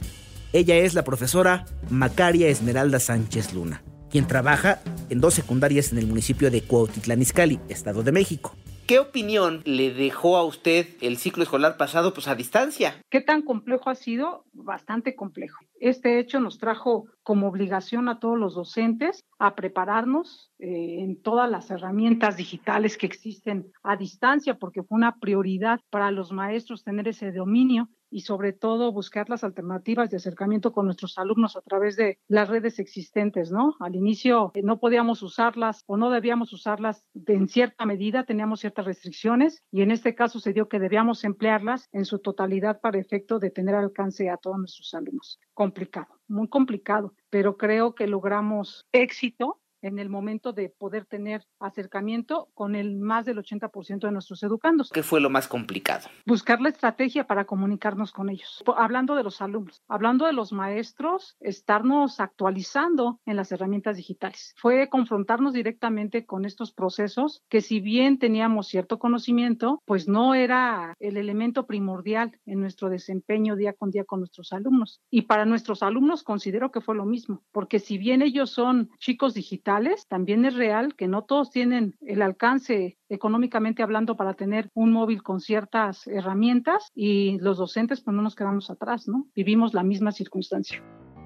Ella 0.52 0.74
es 0.74 0.94
la 0.94 1.04
profesora 1.04 1.66
Macaria 1.88 2.48
Esmeralda 2.48 2.98
Sánchez 2.98 3.54
Luna 3.54 3.80
quien 4.10 4.26
trabaja 4.26 4.80
en 5.10 5.20
dos 5.20 5.34
secundarias 5.34 5.92
en 5.92 5.98
el 5.98 6.06
municipio 6.06 6.50
de 6.50 6.62
Cuautitlán 6.62 7.22
Izcalli, 7.22 7.60
Estado 7.68 8.02
de 8.02 8.12
México. 8.12 8.56
¿Qué 8.86 8.98
opinión 8.98 9.60
le 9.66 9.92
dejó 9.92 10.38
a 10.38 10.44
usted 10.44 10.86
el 11.02 11.18
ciclo 11.18 11.42
escolar 11.42 11.76
pasado 11.76 12.14
pues 12.14 12.26
a 12.26 12.34
distancia? 12.34 13.02
¿Qué 13.10 13.20
tan 13.20 13.42
complejo 13.42 13.90
ha 13.90 13.94
sido? 13.94 14.46
Bastante 14.54 15.14
complejo. 15.14 15.58
Este 15.78 16.18
hecho 16.18 16.40
nos 16.40 16.56
trajo 16.56 17.04
como 17.28 17.46
obligación 17.46 18.08
a 18.08 18.20
todos 18.20 18.38
los 18.38 18.54
docentes 18.54 19.22
a 19.38 19.54
prepararnos 19.54 20.50
eh, 20.58 21.00
en 21.00 21.20
todas 21.20 21.50
las 21.50 21.70
herramientas 21.70 22.38
digitales 22.38 22.96
que 22.96 23.04
existen 23.04 23.70
a 23.82 23.98
distancia, 23.98 24.54
porque 24.54 24.82
fue 24.82 24.96
una 24.96 25.18
prioridad 25.18 25.78
para 25.90 26.10
los 26.10 26.32
maestros 26.32 26.84
tener 26.84 27.06
ese 27.06 27.30
dominio 27.30 27.90
y 28.10 28.22
sobre 28.22 28.54
todo 28.54 28.92
buscar 28.92 29.28
las 29.28 29.44
alternativas 29.44 30.08
de 30.08 30.16
acercamiento 30.16 30.72
con 30.72 30.86
nuestros 30.86 31.18
alumnos 31.18 31.54
a 31.54 31.60
través 31.60 31.96
de 31.96 32.18
las 32.28 32.48
redes 32.48 32.78
existentes, 32.78 33.50
¿no? 33.50 33.76
Al 33.80 33.94
inicio 33.94 34.50
eh, 34.54 34.62
no 34.62 34.80
podíamos 34.80 35.22
usarlas 35.22 35.84
o 35.86 35.98
no 35.98 36.08
debíamos 36.08 36.54
usarlas 36.54 37.04
en 37.26 37.46
cierta 37.48 37.84
medida, 37.84 38.24
teníamos 38.24 38.60
ciertas 38.60 38.86
restricciones 38.86 39.62
y 39.70 39.82
en 39.82 39.90
este 39.90 40.14
caso 40.14 40.40
se 40.40 40.54
dio 40.54 40.66
que 40.66 40.78
debíamos 40.78 41.24
emplearlas 41.24 41.90
en 41.92 42.06
su 42.06 42.20
totalidad 42.20 42.80
para 42.80 42.98
efecto 42.98 43.38
de 43.38 43.50
tener 43.50 43.74
alcance 43.74 44.30
a 44.30 44.38
todos 44.38 44.56
nuestros 44.56 44.94
alumnos. 44.94 45.38
Complicado, 45.58 46.06
muy 46.28 46.46
complicado, 46.46 47.14
pero 47.30 47.56
creo 47.56 47.96
que 47.96 48.06
logramos 48.06 48.86
éxito 48.92 49.60
en 49.82 49.98
el 49.98 50.08
momento 50.08 50.52
de 50.52 50.68
poder 50.70 51.04
tener 51.04 51.44
acercamiento 51.58 52.48
con 52.54 52.74
el 52.74 52.96
más 52.96 53.24
del 53.24 53.38
80% 53.38 54.00
de 54.00 54.12
nuestros 54.12 54.42
educandos. 54.42 54.90
¿Qué 54.90 55.02
fue 55.02 55.20
lo 55.20 55.30
más 55.30 55.48
complicado? 55.48 56.08
Buscar 56.26 56.60
la 56.60 56.68
estrategia 56.68 57.26
para 57.26 57.44
comunicarnos 57.44 58.12
con 58.12 58.28
ellos. 58.28 58.62
Hablando 58.76 59.14
de 59.14 59.22
los 59.22 59.40
alumnos, 59.40 59.82
hablando 59.88 60.26
de 60.26 60.32
los 60.32 60.52
maestros, 60.52 61.36
estarnos 61.40 62.20
actualizando 62.20 63.20
en 63.26 63.36
las 63.36 63.52
herramientas 63.52 63.96
digitales. 63.96 64.54
Fue 64.56 64.88
confrontarnos 64.88 65.52
directamente 65.52 66.26
con 66.26 66.44
estos 66.44 66.72
procesos 66.72 67.42
que 67.48 67.60
si 67.60 67.80
bien 67.80 68.18
teníamos 68.18 68.68
cierto 68.68 68.98
conocimiento, 68.98 69.82
pues 69.84 70.08
no 70.08 70.34
era 70.34 70.94
el 71.00 71.16
elemento 71.16 71.66
primordial 71.66 72.38
en 72.46 72.60
nuestro 72.60 72.88
desempeño 72.88 73.56
día 73.56 73.72
con 73.72 73.90
día 73.90 74.04
con 74.04 74.20
nuestros 74.20 74.52
alumnos. 74.52 75.00
Y 75.10 75.22
para 75.22 75.44
nuestros 75.44 75.82
alumnos 75.82 76.22
considero 76.22 76.70
que 76.70 76.80
fue 76.80 76.94
lo 76.94 77.04
mismo, 77.04 77.42
porque 77.52 77.78
si 77.78 77.98
bien 77.98 78.22
ellos 78.22 78.50
son 78.50 78.90
chicos 78.98 79.34
digitales, 79.34 79.67
también 80.08 80.44
es 80.44 80.54
real 80.54 80.94
que 80.94 81.08
no 81.08 81.22
todos 81.22 81.50
tienen 81.50 81.94
el 82.00 82.22
alcance 82.22 82.96
económicamente 83.08 83.82
hablando 83.82 84.16
para 84.16 84.34
tener 84.34 84.70
un 84.74 84.92
móvil 84.92 85.22
con 85.22 85.40
ciertas 85.40 86.06
herramientas 86.06 86.90
y 86.94 87.38
los 87.40 87.58
docentes 87.58 88.00
pues 88.00 88.14
no 88.14 88.22
nos 88.22 88.34
quedamos 88.34 88.70
atrás, 88.70 89.08
¿no? 89.08 89.26
Vivimos 89.34 89.74
la 89.74 89.82
misma 89.82 90.12
circunstancia. 90.12 90.82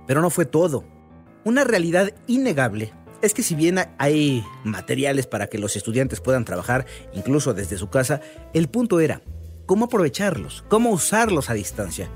Pero 0.06 0.20
no 0.20 0.30
fue 0.30 0.44
todo. 0.44 0.84
Una 1.44 1.64
realidad 1.64 2.10
innegable 2.26 2.92
es 3.22 3.34
que 3.34 3.44
si 3.44 3.54
bien 3.54 3.78
hay 3.98 4.44
materiales 4.64 5.26
para 5.26 5.46
que 5.46 5.58
los 5.58 5.76
estudiantes 5.76 6.20
puedan 6.20 6.44
trabajar 6.44 6.86
incluso 7.12 7.54
desde 7.54 7.78
su 7.78 7.90
casa, 7.90 8.20
el 8.52 8.68
punto 8.68 8.98
era 8.98 9.22
cómo 9.66 9.84
aprovecharlos, 9.84 10.64
cómo 10.68 10.90
usarlos 10.90 11.48
a 11.48 11.54
distancia. 11.54 12.10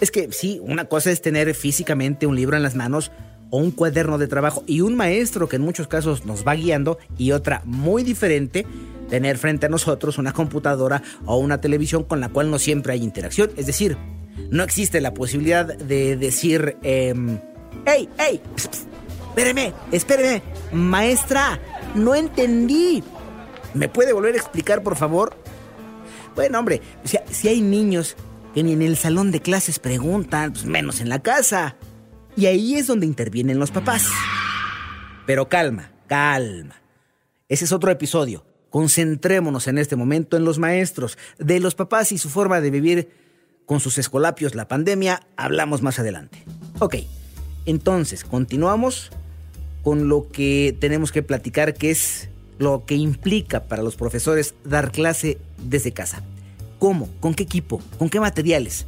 Es 0.00 0.10
que 0.10 0.32
sí, 0.32 0.60
una 0.62 0.86
cosa 0.86 1.10
es 1.10 1.22
tener 1.22 1.54
físicamente 1.54 2.26
un 2.26 2.36
libro 2.36 2.56
en 2.56 2.62
las 2.62 2.74
manos, 2.74 3.10
o 3.50 3.58
un 3.58 3.70
cuaderno 3.70 4.18
de 4.18 4.28
trabajo 4.28 4.62
y 4.66 4.80
un 4.80 4.96
maestro 4.96 5.48
que 5.48 5.56
en 5.56 5.62
muchos 5.62 5.88
casos 5.88 6.24
nos 6.24 6.46
va 6.46 6.54
guiando 6.54 6.98
y 7.18 7.32
otra 7.32 7.62
muy 7.64 8.02
diferente, 8.02 8.66
tener 9.08 9.38
frente 9.38 9.66
a 9.66 9.68
nosotros 9.68 10.18
una 10.18 10.32
computadora 10.32 11.02
o 11.26 11.36
una 11.36 11.60
televisión 11.60 12.04
con 12.04 12.20
la 12.20 12.28
cual 12.28 12.50
no 12.50 12.58
siempre 12.58 12.92
hay 12.92 13.02
interacción. 13.02 13.50
Es 13.56 13.66
decir, 13.66 13.96
no 14.50 14.62
existe 14.62 15.00
la 15.00 15.14
posibilidad 15.14 15.66
de 15.66 16.16
decir, 16.16 16.76
eh, 16.82 17.14
¡Hey, 17.86 18.08
hey! 18.18 18.40
Espéreme, 19.30 19.72
espéreme, 19.92 20.42
maestra, 20.72 21.60
no 21.94 22.14
entendí. 22.14 23.02
¿Me 23.74 23.88
puede 23.88 24.12
volver 24.12 24.34
a 24.34 24.38
explicar, 24.38 24.82
por 24.82 24.96
favor? 24.96 25.36
Bueno, 26.34 26.58
hombre, 26.58 26.82
si, 27.04 27.18
si 27.30 27.48
hay 27.48 27.60
niños 27.60 28.16
que 28.54 28.62
ni 28.62 28.72
en 28.72 28.82
el 28.82 28.96
salón 28.96 29.30
de 29.30 29.40
clases 29.40 29.78
preguntan, 29.78 30.52
pues 30.52 30.64
menos 30.64 31.00
en 31.00 31.08
la 31.08 31.20
casa. 31.20 31.76
Y 32.36 32.46
ahí 32.46 32.76
es 32.76 32.86
donde 32.86 33.06
intervienen 33.06 33.58
los 33.58 33.70
papás. 33.70 34.08
Pero 35.26 35.48
calma, 35.48 35.92
calma. 36.06 36.76
Ese 37.48 37.64
es 37.64 37.72
otro 37.72 37.90
episodio. 37.90 38.44
Concentrémonos 38.70 39.66
en 39.66 39.78
este 39.78 39.96
momento 39.96 40.36
en 40.36 40.44
los 40.44 40.58
maestros, 40.58 41.18
de 41.38 41.58
los 41.58 41.74
papás 41.74 42.12
y 42.12 42.18
su 42.18 42.30
forma 42.30 42.60
de 42.60 42.70
vivir 42.70 43.10
con 43.66 43.80
sus 43.80 43.98
escolapios 43.98 44.54
la 44.54 44.68
pandemia, 44.68 45.26
hablamos 45.36 45.82
más 45.82 45.98
adelante. 45.98 46.44
Ok, 46.78 46.96
entonces 47.66 48.24
continuamos 48.24 49.10
con 49.82 50.08
lo 50.08 50.28
que 50.28 50.76
tenemos 50.80 51.10
que 51.10 51.22
platicar, 51.22 51.74
que 51.74 51.90
es 51.90 52.28
lo 52.58 52.84
que 52.84 52.94
implica 52.94 53.64
para 53.64 53.82
los 53.82 53.96
profesores 53.96 54.54
dar 54.64 54.92
clase 54.92 55.38
desde 55.58 55.92
casa. 55.92 56.22
¿Cómo? 56.78 57.08
¿Con 57.18 57.34
qué 57.34 57.42
equipo? 57.42 57.82
¿Con 57.98 58.08
qué 58.08 58.20
materiales? 58.20 58.86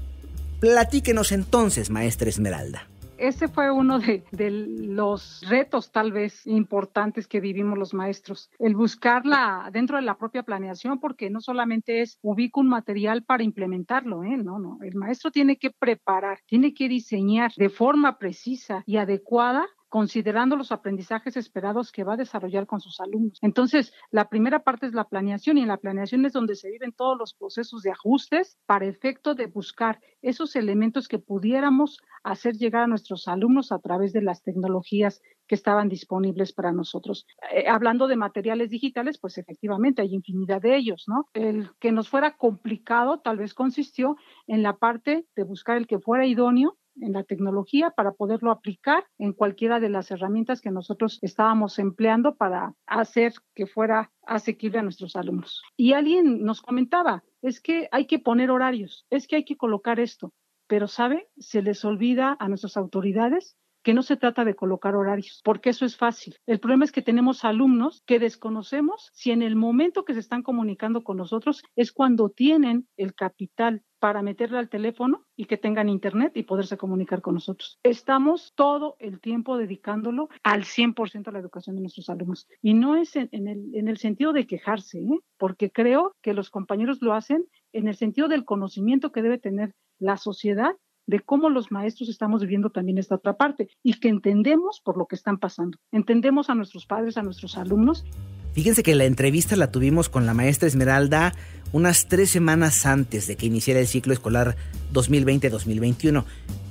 Platíquenos 0.60 1.32
entonces, 1.32 1.90
maestra 1.90 2.28
Esmeralda 2.28 2.86
ese 3.22 3.46
fue 3.46 3.70
uno 3.70 4.00
de, 4.00 4.24
los 4.50 5.42
retos 5.48 5.92
tal 5.92 6.10
vez 6.10 6.44
importantes 6.44 7.28
que 7.28 7.40
vivimos 7.40 7.78
los 7.78 7.94
maestros, 7.94 8.50
el 8.58 8.74
buscarla 8.74 9.70
dentro 9.72 9.96
de 9.96 10.02
la 10.02 10.18
propia 10.18 10.42
planeación, 10.42 10.98
porque 10.98 11.30
no 11.30 11.40
solamente 11.40 12.00
es 12.00 12.18
ubico 12.22 12.60
un 12.60 12.68
material 12.68 13.22
para 13.22 13.44
implementarlo, 13.44 14.24
¿eh? 14.24 14.36
no, 14.36 14.58
no, 14.58 14.78
el 14.82 14.96
maestro 14.96 15.30
tiene 15.30 15.56
que 15.56 15.70
preparar, 15.70 16.40
tiene 16.46 16.74
que 16.74 16.88
diseñar 16.88 17.52
de 17.56 17.68
forma 17.68 18.18
precisa 18.18 18.82
y 18.86 18.96
adecuada 18.96 19.68
considerando 19.92 20.56
los 20.56 20.72
aprendizajes 20.72 21.36
esperados 21.36 21.92
que 21.92 22.02
va 22.02 22.14
a 22.14 22.16
desarrollar 22.16 22.66
con 22.66 22.80
sus 22.80 22.98
alumnos. 22.98 23.38
Entonces, 23.42 23.92
la 24.10 24.30
primera 24.30 24.60
parte 24.60 24.86
es 24.86 24.94
la 24.94 25.04
planeación 25.04 25.58
y 25.58 25.60
en 25.60 25.68
la 25.68 25.76
planeación 25.76 26.24
es 26.24 26.32
donde 26.32 26.56
se 26.56 26.70
viven 26.70 26.92
todos 26.92 27.18
los 27.18 27.34
procesos 27.34 27.82
de 27.82 27.90
ajustes 27.90 28.56
para 28.64 28.86
efecto 28.86 29.34
de 29.34 29.48
buscar 29.48 30.00
esos 30.22 30.56
elementos 30.56 31.08
que 31.08 31.18
pudiéramos 31.18 32.00
hacer 32.24 32.54
llegar 32.54 32.84
a 32.84 32.86
nuestros 32.86 33.28
alumnos 33.28 33.70
a 33.70 33.80
través 33.80 34.14
de 34.14 34.22
las 34.22 34.42
tecnologías 34.42 35.20
que 35.46 35.56
estaban 35.56 35.90
disponibles 35.90 36.54
para 36.54 36.72
nosotros. 36.72 37.26
Eh, 37.54 37.68
hablando 37.68 38.08
de 38.08 38.16
materiales 38.16 38.70
digitales, 38.70 39.18
pues 39.18 39.36
efectivamente 39.36 40.00
hay 40.00 40.14
infinidad 40.14 40.62
de 40.62 40.74
ellos, 40.74 41.04
¿no? 41.06 41.28
El 41.34 41.68
que 41.80 41.92
nos 41.92 42.08
fuera 42.08 42.38
complicado 42.38 43.20
tal 43.20 43.36
vez 43.36 43.52
consistió 43.52 44.16
en 44.46 44.62
la 44.62 44.78
parte 44.78 45.26
de 45.36 45.42
buscar 45.42 45.76
el 45.76 45.86
que 45.86 45.98
fuera 45.98 46.24
idóneo 46.24 46.78
en 47.00 47.12
la 47.12 47.24
tecnología 47.24 47.90
para 47.90 48.12
poderlo 48.12 48.50
aplicar 48.50 49.04
en 49.18 49.32
cualquiera 49.32 49.80
de 49.80 49.88
las 49.88 50.10
herramientas 50.10 50.60
que 50.60 50.70
nosotros 50.70 51.18
estábamos 51.22 51.78
empleando 51.78 52.36
para 52.36 52.74
hacer 52.86 53.32
que 53.54 53.66
fuera 53.66 54.12
asequible 54.26 54.78
a 54.78 54.82
nuestros 54.82 55.16
alumnos. 55.16 55.62
Y 55.76 55.92
alguien 55.92 56.42
nos 56.44 56.62
comentaba, 56.62 57.24
es 57.40 57.60
que 57.60 57.88
hay 57.92 58.06
que 58.06 58.18
poner 58.18 58.50
horarios, 58.50 59.06
es 59.10 59.26
que 59.26 59.36
hay 59.36 59.44
que 59.44 59.56
colocar 59.56 60.00
esto, 60.00 60.32
pero 60.66 60.88
¿sabe? 60.88 61.28
Se 61.38 61.62
les 61.62 61.84
olvida 61.84 62.36
a 62.38 62.48
nuestras 62.48 62.76
autoridades 62.76 63.56
que 63.82 63.94
no 63.94 64.02
se 64.02 64.16
trata 64.16 64.44
de 64.44 64.54
colocar 64.54 64.94
horarios, 64.94 65.40
porque 65.44 65.70
eso 65.70 65.84
es 65.84 65.96
fácil. 65.96 66.36
El 66.46 66.60
problema 66.60 66.84
es 66.84 66.92
que 66.92 67.02
tenemos 67.02 67.44
alumnos 67.44 68.02
que 68.06 68.18
desconocemos 68.18 69.10
si 69.12 69.30
en 69.30 69.42
el 69.42 69.56
momento 69.56 70.04
que 70.04 70.14
se 70.14 70.20
están 70.20 70.42
comunicando 70.42 71.04
con 71.04 71.16
nosotros 71.16 71.62
es 71.76 71.92
cuando 71.92 72.30
tienen 72.30 72.88
el 72.96 73.14
capital 73.14 73.82
para 74.02 74.20
meterle 74.20 74.58
al 74.58 74.68
teléfono 74.68 75.26
y 75.36 75.44
que 75.44 75.56
tengan 75.56 75.88
internet 75.88 76.32
y 76.34 76.42
poderse 76.42 76.76
comunicar 76.76 77.22
con 77.22 77.34
nosotros. 77.34 77.78
Estamos 77.84 78.52
todo 78.56 78.96
el 78.98 79.20
tiempo 79.20 79.56
dedicándolo 79.56 80.28
al 80.42 80.64
100% 80.64 81.28
a 81.28 81.30
la 81.30 81.38
educación 81.38 81.76
de 81.76 81.82
nuestros 81.82 82.08
alumnos. 82.10 82.48
Y 82.60 82.74
no 82.74 82.96
es 82.96 83.14
en, 83.14 83.28
el, 83.32 83.70
en 83.74 83.86
el, 83.86 83.98
sentido 83.98 84.32
de 84.32 84.48
quejarse, 84.48 84.98
¿eh? 84.98 85.20
porque 85.38 85.70
creo 85.70 86.16
que 86.20 86.34
los 86.34 86.50
compañeros 86.50 87.00
lo 87.00 87.14
hacen 87.14 87.46
en 87.72 87.86
el 87.86 87.94
sentido 87.94 88.26
del 88.26 88.44
conocimiento 88.44 89.12
que 89.12 89.22
debe 89.22 89.38
tener 89.38 89.72
la 90.00 90.16
sociedad 90.16 90.74
de 91.06 91.20
cómo 91.20 91.50
los 91.50 91.70
maestros 91.70 92.08
estamos 92.08 92.42
viviendo 92.42 92.70
también 92.70 92.98
esta 92.98 93.16
otra 93.16 93.36
parte 93.36 93.68
y 93.82 93.94
que 93.94 94.08
entendemos 94.08 94.80
por 94.84 94.96
lo 94.96 95.06
que 95.06 95.16
están 95.16 95.38
pasando. 95.38 95.78
Entendemos 95.90 96.50
a 96.50 96.54
nuestros 96.54 96.86
padres, 96.86 97.16
a 97.16 97.22
nuestros 97.22 97.56
alumnos. 97.56 98.04
Fíjense 98.52 98.82
que 98.82 98.94
la 98.94 99.04
entrevista 99.04 99.56
la 99.56 99.70
tuvimos 99.70 100.08
con 100.08 100.26
la 100.26 100.34
maestra 100.34 100.68
Esmeralda 100.68 101.32
unas 101.72 102.06
tres 102.06 102.30
semanas 102.30 102.84
antes 102.84 103.26
de 103.26 103.36
que 103.36 103.46
iniciara 103.46 103.80
el 103.80 103.86
ciclo 103.86 104.12
escolar 104.12 104.56
2020-2021. 104.92 106.24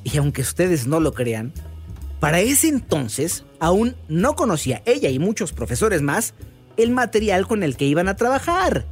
Y 0.04 0.18
aunque 0.18 0.42
ustedes 0.42 0.88
no 0.88 1.00
lo 1.00 1.14
crean, 1.14 1.52
para 2.20 2.40
ese 2.40 2.70
entonces 2.70 3.46
aún 3.60 3.96
no 4.08 4.36
conocía 4.36 4.84
ella 4.86 5.10
y 5.10 5.18
muchos 5.18 5.54
profesores 5.54 6.02
más 6.02 6.36
el 6.78 6.92
material 6.92 7.48
con 7.48 7.64
el 7.64 7.76
que 7.78 7.86
iban 7.86 8.08
a 8.08 8.16
trabajar. 8.16 8.86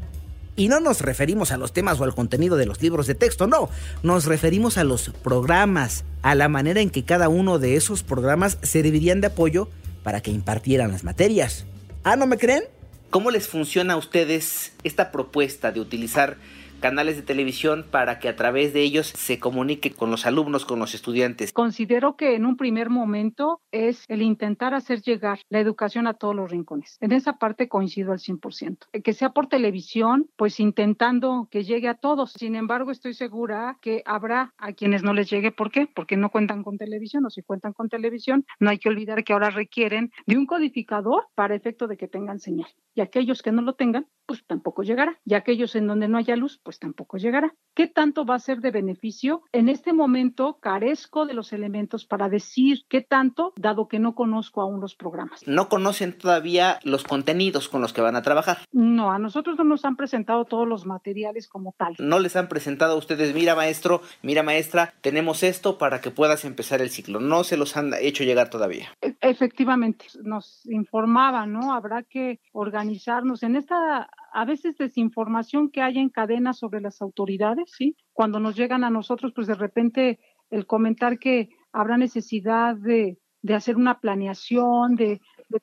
Y 0.60 0.68
no 0.68 0.82
nos 0.82 1.00
referimos 1.00 1.54
a 1.54 1.58
los 1.58 1.72
temas 1.72 2.02
o 2.02 2.04
al 2.04 2.14
contenido 2.14 2.58
de 2.58 2.66
los 2.66 2.82
libros 2.82 3.08
de 3.08 3.16
texto, 3.16 3.48
no. 3.48 3.70
Nos 4.04 4.26
referimos 4.26 4.78
a 4.78 4.84
los 4.84 5.10
programas, 5.24 6.04
a 6.22 6.36
la 6.36 6.50
manera 6.50 6.82
en 6.82 6.90
que 6.90 7.06
cada 7.06 7.30
uno 7.30 7.60
de 7.60 7.78
esos 7.78 8.04
programas 8.04 8.58
servirían 8.62 9.22
de 9.22 9.28
apoyo 9.28 9.70
para 10.04 10.20
que 10.20 10.32
impartieran 10.32 10.92
las 10.92 11.06
materias. 11.06 11.64
¿Ah, 12.04 12.18
no 12.18 12.28
me 12.28 12.38
creen? 12.38 12.66
¿Cómo 13.10 13.32
les 13.32 13.48
funciona 13.48 13.94
a 13.94 13.96
ustedes 13.96 14.74
esta 14.84 15.14
propuesta 15.14 15.72
de 15.72 15.80
utilizar 15.80 16.36
canales 16.80 17.16
de 17.16 17.22
televisión 17.22 17.86
para 17.90 18.20
que 18.20 18.30
a 18.30 18.36
través 18.36 18.74
de 18.74 18.82
ellos 18.82 19.08
se 19.08 19.40
comunique 19.40 19.92
con 19.92 20.12
los 20.12 20.26
alumnos, 20.26 20.66
con 20.66 20.80
los 20.80 20.94
estudiantes? 20.94 21.54
Considero 21.54 22.16
que 22.16 22.36
en 22.36 22.46
un 22.46 22.58
primer 22.58 22.90
momento 22.90 23.62
es 23.72 24.06
el 24.08 24.22
intentar 24.22 24.74
hacer 24.74 25.02
llegar 25.02 25.40
la 25.50 25.60
educación 25.60 26.08
a 26.08 26.14
todos 26.14 26.36
los 26.36 26.52
rincones. 26.52 26.98
En 27.02 27.12
esa 27.12 27.38
parte 27.38 27.68
coincido 27.68 28.12
al 28.12 28.20
100%. 28.20 29.02
Que 29.04 29.14
sea 29.14 29.32
por 29.32 29.48
televisión, 29.48 30.30
pues 30.36 30.60
intentando 30.60 31.48
que 31.52 31.64
llegue 31.64 31.88
a 31.88 31.96
todos. 31.96 32.34
Sin 32.34 32.56
embargo, 32.56 32.92
estoy 32.92 33.14
segura 33.14 33.78
que 33.82 34.02
habrá 34.06 34.54
a 34.58 34.74
quienes 34.74 35.04
no 35.04 35.14
les 35.14 35.30
llegue. 35.30 35.52
¿Por 35.52 35.72
qué? 35.72 35.88
Porque 35.88 36.18
no 36.18 36.30
cuentan 36.30 36.64
con 36.64 36.78
televisión 36.78 37.26
o 37.26 37.30
si 37.30 37.42
cuentan 37.42 37.74
con 37.74 37.90
televisión, 37.90 38.46
no 38.60 38.70
hay 38.70 38.78
que 38.78 38.90
olvidar 38.90 39.24
que 39.24 39.34
ahora 39.34 39.50
requieren 39.50 40.12
de 40.26 40.38
un 40.38 40.46
codificador 40.46 41.28
para 41.36 41.56
efecto 41.56 41.88
de 41.88 41.98
que 41.98 42.08
tengan 42.08 42.40
señal. 42.40 42.70
Y 42.96 43.02
aquellos 43.02 43.42
que 43.42 43.52
no 43.52 43.62
lo 43.62 43.74
tengan, 43.74 44.08
pues 44.26 44.44
tampoco 44.46 44.84
llegará. 44.84 45.20
Y 45.26 45.34
aquellos 45.34 45.76
en 45.76 45.88
donde 45.88 46.08
no 46.08 46.18
haya 46.18 46.36
luz, 46.36 46.60
pues 46.70 46.78
tampoco 46.78 47.18
llegará. 47.18 47.56
¿Qué 47.74 47.88
tanto 47.88 48.26
va 48.26 48.36
a 48.36 48.40
ser 48.40 48.60
de 48.60 48.70
beneficio? 48.70 49.42
En 49.52 49.70
este 49.70 49.92
momento 49.92 50.60
carezco 50.62 51.26
de 51.26 51.34
los 51.34 51.52
elementos 51.52 52.06
para 52.06 52.30
decir 52.30 52.84
qué 52.88 53.02
tanto, 53.02 53.54
dado 53.56 53.88
que 53.88 53.98
no 53.98 54.14
conozco 54.14 54.62
aún 54.62 54.80
los 54.80 54.94
programas. 54.94 55.42
¿No 55.48 55.68
conocen 55.68 56.16
todavía 56.16 56.78
los 56.84 57.04
contenidos 57.04 57.70
con 57.70 57.82
los 57.82 57.92
que 57.92 58.02
van 58.02 58.16
a 58.16 58.22
trabajar? 58.22 58.60
No, 58.72 59.12
a 59.12 59.18
nosotros 59.18 59.58
no 59.58 59.64
nos 59.64 59.84
han 59.84 59.96
presentado 59.96 60.46
todos 60.46 60.68
los 60.68 60.86
materiales 60.86 61.48
como 61.48 61.74
tal. 61.76 61.96
¿No 61.98 62.20
les 62.20 62.36
han 62.36 62.50
presentado 62.50 62.94
a 62.94 62.98
ustedes, 62.98 63.34
mira 63.34 63.56
maestro, 63.56 64.04
mira 64.22 64.44
maestra, 64.44 64.94
tenemos 65.02 65.42
esto 65.42 65.80
para 65.80 66.02
que 66.02 66.12
puedas 66.12 66.46
empezar 66.46 66.84
el 66.84 66.92
ciclo? 66.92 67.20
No 67.20 67.44
se 67.44 67.58
los 67.58 67.76
han 67.78 67.96
hecho 68.00 68.24
llegar 68.24 68.52
todavía. 68.52 68.90
E, 69.02 69.16
efectivamente, 69.22 70.06
nos 70.22 70.68
informaba, 70.68 71.48
¿no? 71.48 71.74
Habrá 71.74 72.04
que 72.04 72.42
organizarnos 72.52 73.42
en 73.42 73.56
esta 73.56 74.08
a 74.34 74.46
veces 74.46 74.78
desinformación 74.78 75.70
que 75.70 75.82
hay 75.82 75.98
en 75.98 76.10
cadena 76.10 76.54
sobre 76.54 76.82
las 76.82 77.02
autoridades, 77.02 77.72
¿sí? 77.76 77.96
Cuando 78.14 78.40
nos 78.40 78.56
llegan 78.56 78.84
a 78.84 78.90
nosotros, 78.90 79.32
pues 79.34 79.48
de 79.48 79.56
repente 79.56 80.20
el 80.50 80.66
comentar 80.66 81.20
que 81.20 81.50
habrá 81.72 81.98
necesidad 81.98 82.76
de, 82.76 83.18
hacer 83.54 83.76
una 83.76 84.00
planeación, 84.00 84.96
de, 84.96 85.22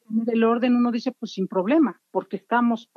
tener 0.09 0.35
el 0.35 0.45
orden, 0.45 0.75
uno 0.75 0.91
dice, 0.91 1.13
pues 1.13 1.33
sin 1.33 1.47
problema, 1.47 2.01
porque 2.11 2.37
estamos, 2.37 2.91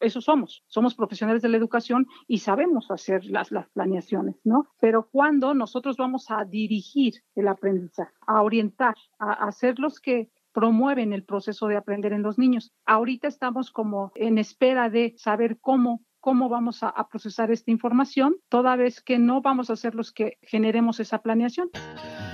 eso, 0.00 0.20
somos, 0.20 0.62
somos 0.66 0.94
profesionales 0.94 1.42
de 1.42 1.48
la 1.48 1.56
educación 1.56 2.06
y 2.28 2.38
sabemos 2.38 2.90
hacer 2.90 3.24
las, 3.24 3.50
las 3.50 3.68
planeaciones, 3.70 4.36
¿no? 4.44 4.68
Pero 4.80 5.08
cuando 5.10 5.54
nosotros 5.54 5.96
vamos 5.96 6.30
a 6.30 6.44
dirigir 6.44 7.14
el 7.34 7.48
aprendizaje, 7.48 8.12
a 8.26 8.42
orientar, 8.42 8.94
a, 9.18 9.32
a 9.32 9.48
hacer 9.48 9.78
los 9.78 10.00
que 10.00 10.30
promueven 10.56 11.12
el 11.12 11.22
proceso 11.22 11.66
de 11.66 11.76
aprender 11.76 12.14
en 12.14 12.22
los 12.22 12.38
niños. 12.38 12.72
Ahorita 12.86 13.28
estamos 13.28 13.70
como 13.70 14.10
en 14.14 14.38
espera 14.38 14.88
de 14.88 15.14
saber 15.18 15.58
cómo 15.60 16.02
cómo 16.18 16.48
vamos 16.48 16.82
a, 16.82 16.92
procesar 17.08 17.52
esta 17.52 17.70
información, 17.70 18.34
toda 18.48 18.74
vez 18.74 19.00
que 19.00 19.16
no 19.16 19.42
vamos 19.42 19.70
a 19.70 19.76
ser 19.76 19.94
los 19.94 20.12
que 20.12 20.38
generemos 20.42 20.98
esa 20.98 21.18
planeación. 21.18 21.70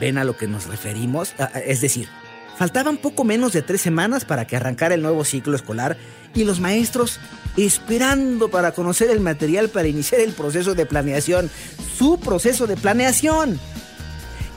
¿Ven 0.00 0.16
a 0.16 0.24
lo 0.24 0.34
que 0.34 0.46
nos 0.46 0.66
referimos? 0.66 1.34
Ah, 1.38 1.50
ah, 1.52 1.58
es 1.58 1.82
decir, 1.82 2.08
faltaban 2.56 2.96
poco 2.96 3.24
menos 3.24 3.52
de 3.52 3.60
tres 3.60 3.82
semanas 3.82 4.24
para 4.24 4.46
que 4.46 4.56
arrancara 4.56 4.94
el 4.94 5.02
nuevo 5.02 5.24
ciclo 5.24 5.56
escolar 5.56 5.98
y 6.34 6.44
los 6.44 6.58
maestros 6.58 7.20
esperando 7.58 8.50
para 8.50 8.72
conocer 8.72 9.10
el 9.10 9.20
material 9.20 9.68
para 9.68 9.88
iniciar 9.88 10.22
el 10.22 10.32
proceso 10.32 10.74
de 10.74 10.86
planeación, 10.86 11.50
su 11.98 12.18
proceso 12.18 12.66
de 12.66 12.76
planeación. 12.78 13.60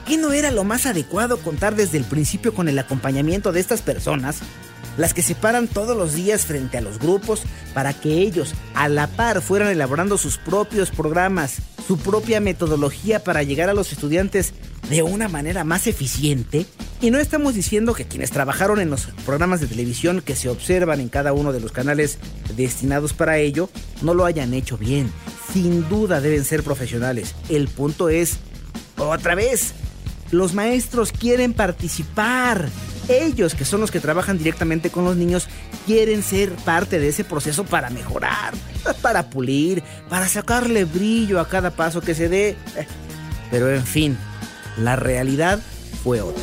¿Qué 0.06 0.16
no 0.16 0.30
era 0.30 0.52
lo 0.52 0.62
más 0.62 0.86
adecuado 0.86 1.38
contar 1.38 1.74
desde 1.74 1.98
el 1.98 2.04
principio 2.04 2.54
con 2.54 2.68
el 2.68 2.78
acompañamiento 2.78 3.50
de 3.50 3.58
estas 3.58 3.82
personas? 3.82 4.38
Las 4.96 5.12
que 5.12 5.20
se 5.20 5.34
paran 5.34 5.66
todos 5.66 5.96
los 5.96 6.14
días 6.14 6.46
frente 6.46 6.78
a 6.78 6.80
los 6.80 7.00
grupos 7.00 7.42
para 7.74 7.92
que 7.92 8.20
ellos 8.20 8.54
a 8.74 8.88
la 8.88 9.08
par 9.08 9.42
fueran 9.42 9.68
elaborando 9.68 10.16
sus 10.16 10.38
propios 10.38 10.92
programas, 10.92 11.56
su 11.88 11.98
propia 11.98 12.38
metodología 12.38 13.24
para 13.24 13.42
llegar 13.42 13.68
a 13.68 13.74
los 13.74 13.90
estudiantes 13.90 14.54
de 14.88 15.02
una 15.02 15.28
manera 15.28 15.64
más 15.64 15.88
eficiente. 15.88 16.66
Y 17.00 17.10
no 17.10 17.18
estamos 17.18 17.54
diciendo 17.54 17.92
que 17.92 18.06
quienes 18.06 18.30
trabajaron 18.30 18.78
en 18.78 18.90
los 18.90 19.06
programas 19.26 19.60
de 19.60 19.66
televisión 19.66 20.22
que 20.24 20.36
se 20.36 20.48
observan 20.48 21.00
en 21.00 21.08
cada 21.08 21.32
uno 21.32 21.52
de 21.52 21.58
los 21.58 21.72
canales 21.72 22.18
destinados 22.56 23.12
para 23.12 23.38
ello 23.38 23.68
no 24.02 24.14
lo 24.14 24.24
hayan 24.24 24.54
hecho 24.54 24.78
bien. 24.78 25.10
Sin 25.52 25.88
duda 25.88 26.20
deben 26.20 26.44
ser 26.44 26.62
profesionales. 26.62 27.34
El 27.48 27.66
punto 27.66 28.08
es, 28.08 28.36
otra 28.96 29.34
vez, 29.34 29.74
los 30.30 30.54
maestros 30.54 31.12
quieren 31.12 31.52
participar. 31.52 32.68
Ellos, 33.08 33.54
que 33.54 33.64
son 33.64 33.80
los 33.80 33.90
que 33.90 34.00
trabajan 34.00 34.38
directamente 34.38 34.90
con 34.90 35.04
los 35.04 35.16
niños, 35.16 35.48
quieren 35.86 36.22
ser 36.22 36.50
parte 36.50 36.98
de 36.98 37.08
ese 37.08 37.22
proceso 37.22 37.64
para 37.64 37.90
mejorar, 37.90 38.54
para 39.02 39.30
pulir, 39.30 39.82
para 40.08 40.28
sacarle 40.28 40.84
brillo 40.84 41.40
a 41.40 41.48
cada 41.48 41.70
paso 41.70 42.00
que 42.00 42.14
se 42.14 42.28
dé. 42.28 42.56
Pero 43.50 43.72
en 43.72 43.84
fin, 43.84 44.18
la 44.76 44.96
realidad 44.96 45.60
fue 46.02 46.20
otra. 46.20 46.42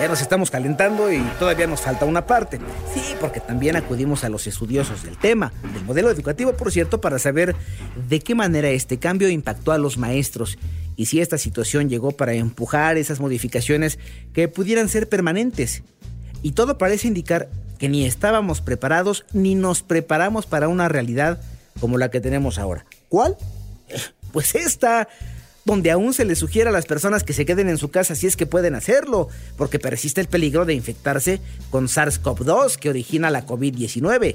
Ya 0.00 0.08
nos 0.08 0.20
estamos 0.20 0.50
calentando 0.50 1.10
y 1.12 1.22
todavía 1.38 1.68
nos 1.68 1.80
falta 1.80 2.04
una 2.04 2.26
parte. 2.26 2.58
Sí, 2.92 3.14
porque 3.20 3.38
también 3.38 3.76
acudimos 3.76 4.24
a 4.24 4.28
los 4.28 4.46
estudiosos 4.46 5.04
del 5.04 5.16
tema, 5.16 5.52
del 5.72 5.84
modelo 5.84 6.10
educativo, 6.10 6.52
por 6.54 6.72
cierto, 6.72 7.00
para 7.00 7.18
saber 7.20 7.54
de 8.08 8.20
qué 8.20 8.34
manera 8.34 8.68
este 8.70 8.98
cambio 8.98 9.28
impactó 9.28 9.70
a 9.70 9.78
los 9.78 9.96
maestros 9.96 10.58
y 10.96 11.06
si 11.06 11.20
esta 11.20 11.38
situación 11.38 11.88
llegó 11.88 12.12
para 12.12 12.34
empujar 12.34 12.96
esas 12.98 13.20
modificaciones 13.20 13.98
que 14.32 14.48
pudieran 14.48 14.88
ser 14.88 15.08
permanentes. 15.08 15.82
Y 16.42 16.52
todo 16.52 16.78
parece 16.78 17.08
indicar 17.08 17.48
que 17.78 17.88
ni 17.88 18.04
estábamos 18.04 18.60
preparados 18.60 19.24
ni 19.32 19.54
nos 19.54 19.82
preparamos 19.82 20.46
para 20.46 20.68
una 20.68 20.88
realidad 20.88 21.40
como 21.80 21.98
la 21.98 22.10
que 22.10 22.20
tenemos 22.20 22.58
ahora. 22.58 22.84
¿Cuál? 23.08 23.36
Pues 24.32 24.56
esta, 24.56 25.06
donde 25.64 25.92
aún 25.92 26.12
se 26.12 26.24
les 26.24 26.40
sugiere 26.40 26.68
a 26.68 26.72
las 26.72 26.86
personas 26.86 27.22
que 27.22 27.32
se 27.32 27.46
queden 27.46 27.68
en 27.68 27.78
su 27.78 27.92
casa 27.92 28.16
si 28.16 28.26
es 28.26 28.36
que 28.36 28.46
pueden 28.46 28.74
hacerlo, 28.74 29.28
porque 29.56 29.78
persiste 29.78 30.20
el 30.20 30.26
peligro 30.26 30.64
de 30.64 30.74
infectarse 30.74 31.40
con 31.70 31.86
SARS-CoV-2 31.86 32.74
que 32.74 32.90
origina 32.90 33.30
la 33.30 33.46
COVID-19. 33.46 34.34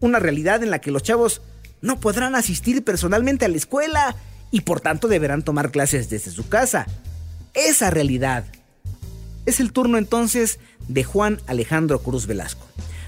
Una 0.00 0.18
realidad 0.18 0.64
en 0.64 0.72
la 0.72 0.80
que 0.80 0.90
los 0.90 1.04
chavos 1.04 1.42
no 1.80 2.00
podrán 2.00 2.34
asistir 2.34 2.82
personalmente 2.82 3.44
a 3.44 3.48
la 3.48 3.56
escuela 3.56 4.16
y 4.50 4.62
por 4.62 4.80
tanto 4.80 5.08
deberán 5.08 5.42
tomar 5.42 5.70
clases 5.70 6.10
desde 6.10 6.30
su 6.30 6.48
casa. 6.48 6.86
Esa 7.54 7.90
realidad. 7.90 8.44
Es 9.46 9.60
el 9.60 9.72
turno 9.72 9.98
entonces 9.98 10.58
de 10.88 11.04
Juan 11.04 11.40
Alejandro 11.46 12.00
Cruz 12.00 12.26
Velasco, 12.26 12.66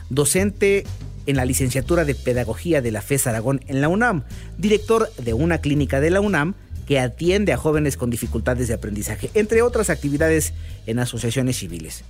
docente 0.09 0.85
en 1.27 1.37
la 1.37 1.45
licenciatura 1.45 2.05
de 2.05 2.15
Pedagogía 2.15 2.81
de 2.81 2.91
la 2.91 3.03
FES 3.03 3.27
Aragón 3.27 3.61
en 3.67 3.81
la 3.81 3.89
UNAM, 3.89 4.25
director 4.59 5.13
de 5.17 5.35
una 5.35 5.59
clínica 5.59 6.01
de 6.01 6.11
la 6.11 6.21
UNAM 6.21 6.55
que 6.87 6.99
atiende 6.99 7.53
a 7.53 7.57
jóvenes 7.57 7.97
con 7.97 8.11
dificultades 8.11 8.69
de 8.69 8.75
aprendizaje, 8.75 9.31
entre 9.35 9.63
otras 9.63 9.91
actividades 9.91 10.53
en 10.87 10.99
asociaciones 10.99 11.57
civiles. 11.59 12.05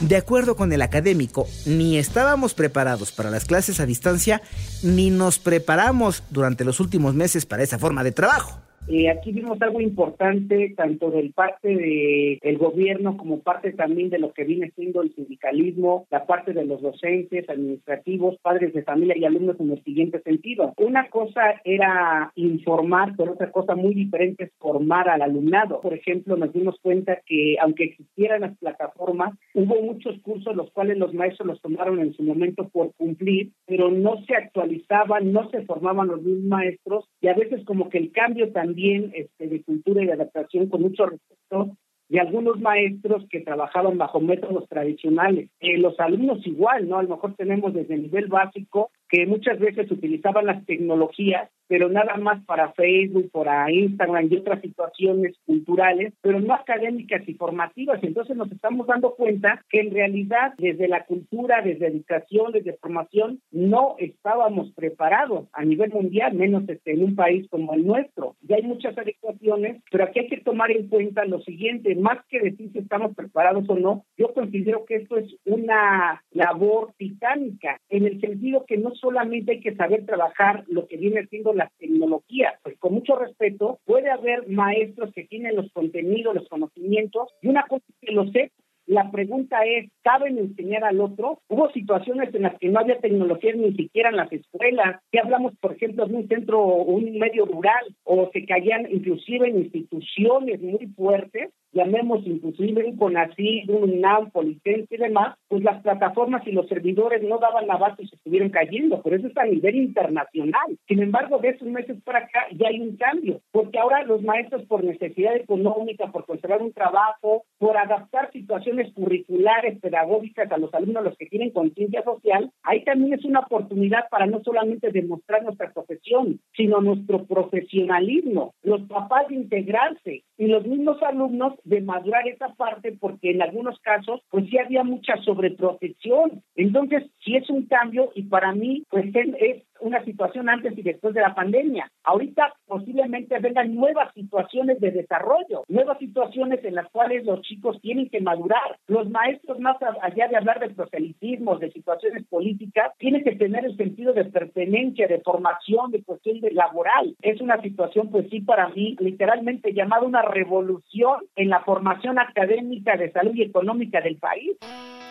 De 0.00 0.16
acuerdo 0.16 0.54
con 0.54 0.72
el 0.72 0.82
académico, 0.82 1.48
ni 1.66 1.98
estábamos 1.98 2.54
preparados 2.54 3.10
para 3.10 3.30
las 3.30 3.46
clases 3.46 3.80
a 3.80 3.86
distancia, 3.86 4.42
ni 4.82 5.10
nos 5.10 5.38
preparamos 5.38 6.22
durante 6.30 6.64
los 6.64 6.78
últimos 6.78 7.14
meses 7.14 7.46
para 7.46 7.62
esa 7.62 7.78
forma 7.78 8.04
de 8.04 8.12
trabajo. 8.12 8.60
Eh, 8.90 9.10
aquí 9.10 9.32
vimos 9.32 9.60
algo 9.60 9.82
importante 9.82 10.72
tanto 10.74 11.10
del 11.10 11.34
parte 11.34 11.68
del 11.68 12.38
el 12.40 12.56
gobierno 12.56 13.18
como 13.18 13.40
parte 13.40 13.72
también 13.72 14.08
de 14.08 14.18
lo 14.18 14.32
que 14.32 14.44
viene 14.44 14.70
siendo 14.74 15.02
el 15.02 15.14
sindicalismo, 15.14 16.06
la 16.10 16.24
parte 16.24 16.54
de 16.54 16.64
los 16.64 16.80
docentes, 16.80 17.50
administrativos, 17.50 18.38
padres 18.40 18.72
de 18.72 18.82
familia 18.82 19.14
y 19.18 19.26
alumnos 19.26 19.60
en 19.60 19.72
el 19.72 19.84
siguiente 19.84 20.22
sentido. 20.22 20.72
Una 20.78 21.10
cosa 21.10 21.60
era 21.64 22.32
informar, 22.34 23.12
pero 23.18 23.32
otra 23.32 23.52
cosa 23.52 23.74
muy 23.74 23.92
diferente 23.92 24.44
es 24.44 24.52
formar 24.58 25.10
al 25.10 25.20
alumnado. 25.20 25.82
Por 25.82 25.92
ejemplo, 25.92 26.38
nos 26.38 26.54
dimos 26.54 26.76
cuenta 26.80 27.20
que 27.26 27.56
aunque 27.60 27.84
existieran 27.84 28.40
las 28.40 28.56
plataformas, 28.56 29.34
hubo 29.52 29.82
muchos 29.82 30.18
cursos 30.22 30.56
los 30.56 30.70
cuales 30.70 30.96
los 30.96 31.12
maestros 31.12 31.46
los 31.46 31.60
tomaron 31.60 32.00
en 32.00 32.14
su 32.14 32.22
momento 32.22 32.70
por 32.70 32.94
cumplir, 32.94 33.50
pero 33.66 33.90
no 33.90 34.24
se 34.24 34.34
actualizaban, 34.34 35.30
no 35.30 35.50
se 35.50 35.60
formaban 35.66 36.08
los 36.08 36.22
mismos 36.22 36.44
maestros 36.44 37.04
y 37.20 37.28
a 37.28 37.34
veces 37.34 37.62
como 37.66 37.90
que 37.90 37.98
el 37.98 38.12
cambio 38.12 38.50
también 38.50 38.77
este, 38.86 39.48
de 39.48 39.62
cultura 39.62 40.04
y 40.04 40.10
adaptación 40.10 40.68
con 40.68 40.82
mucho 40.82 41.06
respeto 41.06 41.76
de 42.08 42.20
algunos 42.20 42.58
maestros 42.60 43.26
que 43.30 43.40
trabajaban 43.40 43.98
bajo 43.98 44.20
métodos 44.20 44.66
tradicionales. 44.68 45.50
Eh, 45.60 45.76
los 45.78 45.98
alumnos 46.00 46.46
igual, 46.46 46.88
¿no? 46.88 46.98
A 46.98 47.02
lo 47.02 47.10
mejor 47.10 47.34
tenemos 47.34 47.74
desde 47.74 47.94
el 47.94 48.02
nivel 48.02 48.28
básico 48.28 48.90
que 49.08 49.26
muchas 49.26 49.58
veces 49.58 49.90
utilizaban 49.90 50.46
las 50.46 50.64
tecnologías 50.66 51.50
pero 51.68 51.88
nada 51.88 52.16
más 52.16 52.42
para 52.46 52.72
Facebook, 52.72 53.30
para 53.30 53.70
Instagram 53.70 54.28
y 54.30 54.36
otras 54.36 54.60
situaciones 54.62 55.36
culturales, 55.44 56.14
pero 56.22 56.40
no 56.40 56.54
académicas 56.54 57.28
y 57.28 57.34
formativas. 57.34 58.02
Entonces 58.02 58.36
nos 58.36 58.50
estamos 58.50 58.86
dando 58.86 59.14
cuenta 59.14 59.62
que 59.68 59.80
en 59.80 59.92
realidad 59.92 60.54
desde 60.56 60.88
la 60.88 61.04
cultura, 61.04 61.60
desde 61.62 61.88
educación, 61.88 62.52
desde 62.52 62.78
formación, 62.78 63.40
no 63.52 63.96
estábamos 63.98 64.72
preparados 64.72 65.48
a 65.52 65.64
nivel 65.64 65.90
mundial, 65.92 66.34
menos 66.34 66.66
este, 66.68 66.92
en 66.92 67.04
un 67.04 67.14
país 67.14 67.46
como 67.50 67.74
el 67.74 67.86
nuestro. 67.86 68.36
Ya 68.40 68.56
hay 68.56 68.62
muchas 68.62 68.96
adecuaciones, 68.96 69.82
pero 69.90 70.04
aquí 70.04 70.20
hay 70.20 70.28
que 70.28 70.40
tomar 70.40 70.70
en 70.70 70.88
cuenta 70.88 71.26
lo 71.26 71.40
siguiente, 71.42 71.94
más 71.96 72.18
que 72.28 72.40
decir 72.40 72.72
si 72.72 72.78
estamos 72.78 73.14
preparados 73.14 73.68
o 73.68 73.76
no, 73.76 74.04
yo 74.16 74.32
considero 74.32 74.86
que 74.86 74.96
esto 74.96 75.18
es 75.18 75.36
una 75.44 76.22
labor 76.30 76.94
titánica, 76.96 77.78
en 77.90 78.06
el 78.06 78.20
sentido 78.20 78.64
que 78.66 78.78
no 78.78 78.94
solamente 79.00 79.52
hay 79.52 79.60
que 79.60 79.74
saber 79.74 80.06
trabajar 80.06 80.64
lo 80.68 80.86
que 80.86 80.96
viene 80.96 81.26
siendo 81.26 81.52
las 81.52 81.72
tecnologías. 81.78 82.54
Pues 82.62 82.78
con 82.78 82.94
mucho 82.94 83.16
respeto, 83.16 83.80
puede 83.84 84.10
haber 84.10 84.48
maestros 84.48 85.12
que 85.14 85.24
tienen 85.24 85.56
los 85.56 85.70
contenidos, 85.72 86.34
los 86.34 86.48
conocimientos, 86.48 87.28
y 87.42 87.48
una 87.48 87.64
cosa 87.66 87.84
que 88.00 88.12
lo 88.12 88.30
sé, 88.30 88.52
la 88.88 89.10
pregunta 89.10 89.58
es, 89.66 89.90
¿saben 90.02 90.38
enseñar 90.38 90.82
al 90.82 90.98
otro? 91.00 91.42
Hubo 91.48 91.70
situaciones 91.72 92.34
en 92.34 92.42
las 92.42 92.58
que 92.58 92.70
no 92.70 92.80
había 92.80 92.98
tecnología 92.98 93.52
ni 93.52 93.74
siquiera 93.74 94.08
en 94.08 94.16
las 94.16 94.32
escuelas. 94.32 95.02
Si 95.10 95.18
hablamos, 95.18 95.52
por 95.60 95.74
ejemplo, 95.74 96.06
de 96.06 96.14
un 96.14 96.26
centro, 96.26 96.64
un 96.64 97.18
medio 97.18 97.44
rural, 97.44 97.84
o 98.04 98.30
se 98.32 98.46
caían 98.46 98.90
inclusive 98.90 99.46
en 99.46 99.58
instituciones 99.58 100.62
muy 100.62 100.86
fuertes, 100.96 101.50
llamemos 101.72 102.26
inclusive 102.26 102.84
un 102.84 102.96
CONACYT, 102.96 103.68
un 103.68 103.94
UNAM, 103.94 104.30
Policense 104.30 104.86
y 104.94 104.96
demás, 104.96 105.36
pues 105.48 105.62
las 105.62 105.82
plataformas 105.82 106.46
y 106.46 106.52
los 106.52 106.68
servidores 106.68 107.22
no 107.22 107.38
daban 107.38 107.66
la 107.66 107.76
base 107.76 108.02
y 108.02 108.08
se 108.08 108.16
estuvieron 108.16 108.50
cayendo, 108.50 109.00
pero 109.02 109.16
eso 109.16 109.28
es 109.28 109.36
a 109.36 109.44
nivel 109.44 109.76
internacional. 109.76 110.78
Sin 110.86 111.02
embargo, 111.02 111.38
de 111.38 111.50
esos 111.50 111.68
meses 111.68 111.96
para 112.04 112.20
acá 112.20 112.46
ya 112.56 112.68
hay 112.68 112.80
un 112.80 112.96
cambio, 112.96 113.40
porque 113.52 113.78
ahora 113.78 114.02
los 114.04 114.22
maestros 114.22 114.64
por 114.66 114.84
necesidad 114.84 115.36
económica, 115.36 116.10
por 116.10 116.26
conservar 116.26 116.62
un 116.62 116.72
trabajo, 116.72 117.44
por 117.58 117.76
adaptar 117.76 118.30
situaciones 118.32 118.92
curriculares, 118.94 119.80
pedagógicas 119.80 120.50
a 120.50 120.58
los 120.58 120.72
alumnos, 120.74 121.04
los 121.04 121.16
que 121.16 121.26
tienen 121.26 121.50
conciencia 121.50 122.02
social, 122.02 122.50
ahí 122.62 122.84
también 122.84 123.14
es 123.14 123.24
una 123.24 123.40
oportunidad 123.40 124.08
para 124.10 124.26
no 124.26 124.42
solamente 124.42 124.90
demostrar 124.90 125.42
nuestra 125.42 125.72
profesión, 125.72 126.40
sino 126.54 126.80
nuestro 126.80 127.24
profesionalismo, 127.24 128.54
los 128.62 128.82
papás 128.82 129.28
de 129.28 129.36
integrarse 129.36 130.22
y 130.36 130.46
los 130.46 130.66
mismos 130.66 131.02
alumnos 131.02 131.54
de 131.64 131.80
madurar 131.80 132.26
esa 132.28 132.54
parte 132.54 132.96
porque 132.98 133.30
en 133.30 133.42
algunos 133.42 133.78
casos 133.80 134.20
pues 134.30 134.46
sí 134.48 134.58
había 134.58 134.84
mucha 134.84 135.16
sobreprotección. 135.18 136.42
Entonces, 136.54 137.04
sí 137.24 137.36
es 137.36 137.48
un 137.50 137.66
cambio 137.66 138.10
y 138.14 138.22
para 138.22 138.52
mí 138.52 138.84
pues 138.90 139.06
es 139.14 139.62
una 139.80 140.04
situación 140.04 140.48
antes 140.48 140.76
y 140.76 140.82
después 140.82 141.14
de 141.14 141.20
la 141.20 141.34
pandemia. 141.34 141.90
Ahorita 142.04 142.52
posiblemente 142.66 143.38
vengan 143.38 143.74
nuevas 143.74 144.12
situaciones 144.14 144.80
de 144.80 144.90
desarrollo, 144.90 145.64
nuevas 145.68 145.98
situaciones 145.98 146.64
en 146.64 146.74
las 146.74 146.88
cuales 146.90 147.24
los 147.24 147.40
chicos 147.42 147.80
tienen 147.80 148.08
que 148.08 148.20
madurar. 148.20 148.78
Los 148.86 149.08
maestros, 149.10 149.58
más 149.58 149.76
allá 150.02 150.28
de 150.28 150.36
hablar 150.36 150.60
de 150.60 150.70
proselitismo, 150.70 151.58
de 151.58 151.70
situaciones 151.72 152.24
políticas, 152.26 152.92
tienen 152.98 153.24
que 153.24 153.36
tener 153.36 153.64
el 153.64 153.76
sentido 153.76 154.12
de 154.12 154.24
pertenencia, 154.24 155.06
de 155.06 155.20
formación, 155.20 155.90
de 155.90 156.02
cuestión 156.02 156.40
de 156.40 156.52
laboral. 156.52 157.16
Es 157.22 157.40
una 157.40 157.60
situación, 157.62 158.10
pues 158.10 158.28
sí, 158.30 158.40
para 158.40 158.68
mí, 158.68 158.96
literalmente 159.00 159.72
llamada 159.72 160.06
una 160.06 160.22
revolución 160.22 161.20
en 161.36 161.48
la 161.48 161.60
formación 161.60 162.18
académica 162.18 162.96
de 162.96 163.10
salud 163.12 163.34
y 163.34 163.42
económica 163.42 164.00
del 164.00 164.16
país. 164.16 164.56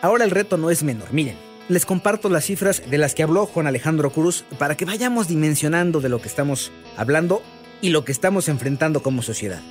Ahora 0.01 0.23
el 0.23 0.31
reto 0.31 0.57
no 0.57 0.69
es 0.69 0.83
menor. 0.83 1.11
Miren, 1.11 1.35
les 1.69 1.85
comparto 1.85 2.29
las 2.29 2.45
cifras 2.45 2.81
de 2.89 2.97
las 2.97 3.13
que 3.13 3.23
habló 3.23 3.45
Juan 3.45 3.67
Alejandro 3.67 4.11
Cruz 4.11 4.45
para 4.57 4.75
que 4.75 4.85
vayamos 4.85 5.27
dimensionando 5.27 5.99
de 5.99 6.07
lo 6.09 6.21
que 6.21 6.29
estamos 6.29 6.71
hablando 6.95 7.41
y 7.81 7.89
lo 7.89 8.05
que 8.05 8.11
estamos 8.11 8.47
enfrentando 8.47 9.03
como 9.03 9.21
sociedad. 9.21 9.61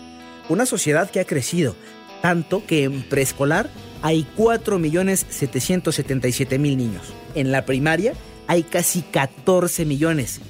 Una 0.48 0.66
sociedad 0.66 1.10
que 1.10 1.18
ha 1.20 1.24
crecido, 1.24 1.74
tanto 2.22 2.64
que 2.66 2.84
en 2.84 3.02
preescolar 3.02 3.68
hay 4.02 4.26
4.777.000 4.36 6.58
niños. 6.58 7.02
En 7.34 7.50
la 7.50 7.64
primaria 7.64 8.12
hay 8.46 8.62
casi 8.62 9.02
14 9.02 9.84
millones 9.84 10.40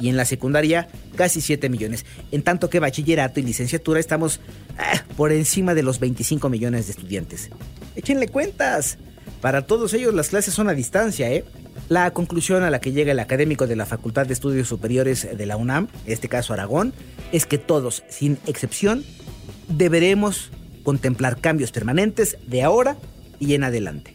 y 0.00 0.08
en 0.08 0.16
la 0.16 0.24
secundaria 0.24 0.88
casi 1.16 1.40
7 1.40 1.68
millones. 1.68 2.06
En 2.30 2.42
tanto 2.42 2.70
que 2.70 2.78
bachillerato 2.80 3.40
y 3.40 3.42
licenciatura 3.42 4.00
estamos 4.00 4.40
ah, 4.78 5.04
por 5.16 5.32
encima 5.32 5.74
de 5.74 5.82
los 5.82 6.00
25 6.00 6.48
millones 6.48 6.86
de 6.86 6.92
estudiantes. 6.92 7.50
Échenle 7.94 8.28
cuentas. 8.28 8.96
Para 9.42 9.66
todos 9.66 9.92
ellos 9.92 10.14
las 10.14 10.30
clases 10.30 10.54
son 10.54 10.68
a 10.68 10.72
distancia, 10.72 11.28
¿eh? 11.32 11.42
La 11.88 12.12
conclusión 12.12 12.62
a 12.62 12.70
la 12.70 12.80
que 12.80 12.92
llega 12.92 13.10
el 13.10 13.18
académico 13.18 13.66
de 13.66 13.74
la 13.74 13.86
Facultad 13.86 14.24
de 14.24 14.34
Estudios 14.34 14.68
Superiores 14.68 15.36
de 15.36 15.46
la 15.46 15.56
UNAM, 15.56 15.88
en 16.06 16.12
este 16.12 16.28
caso 16.28 16.52
Aragón, 16.52 16.92
es 17.32 17.44
que 17.44 17.58
todos, 17.58 18.04
sin 18.06 18.38
excepción, 18.46 19.02
deberemos 19.68 20.52
contemplar 20.84 21.40
cambios 21.40 21.72
permanentes 21.72 22.38
de 22.48 22.62
ahora 22.62 22.96
y 23.40 23.54
en 23.54 23.64
adelante. 23.64 24.14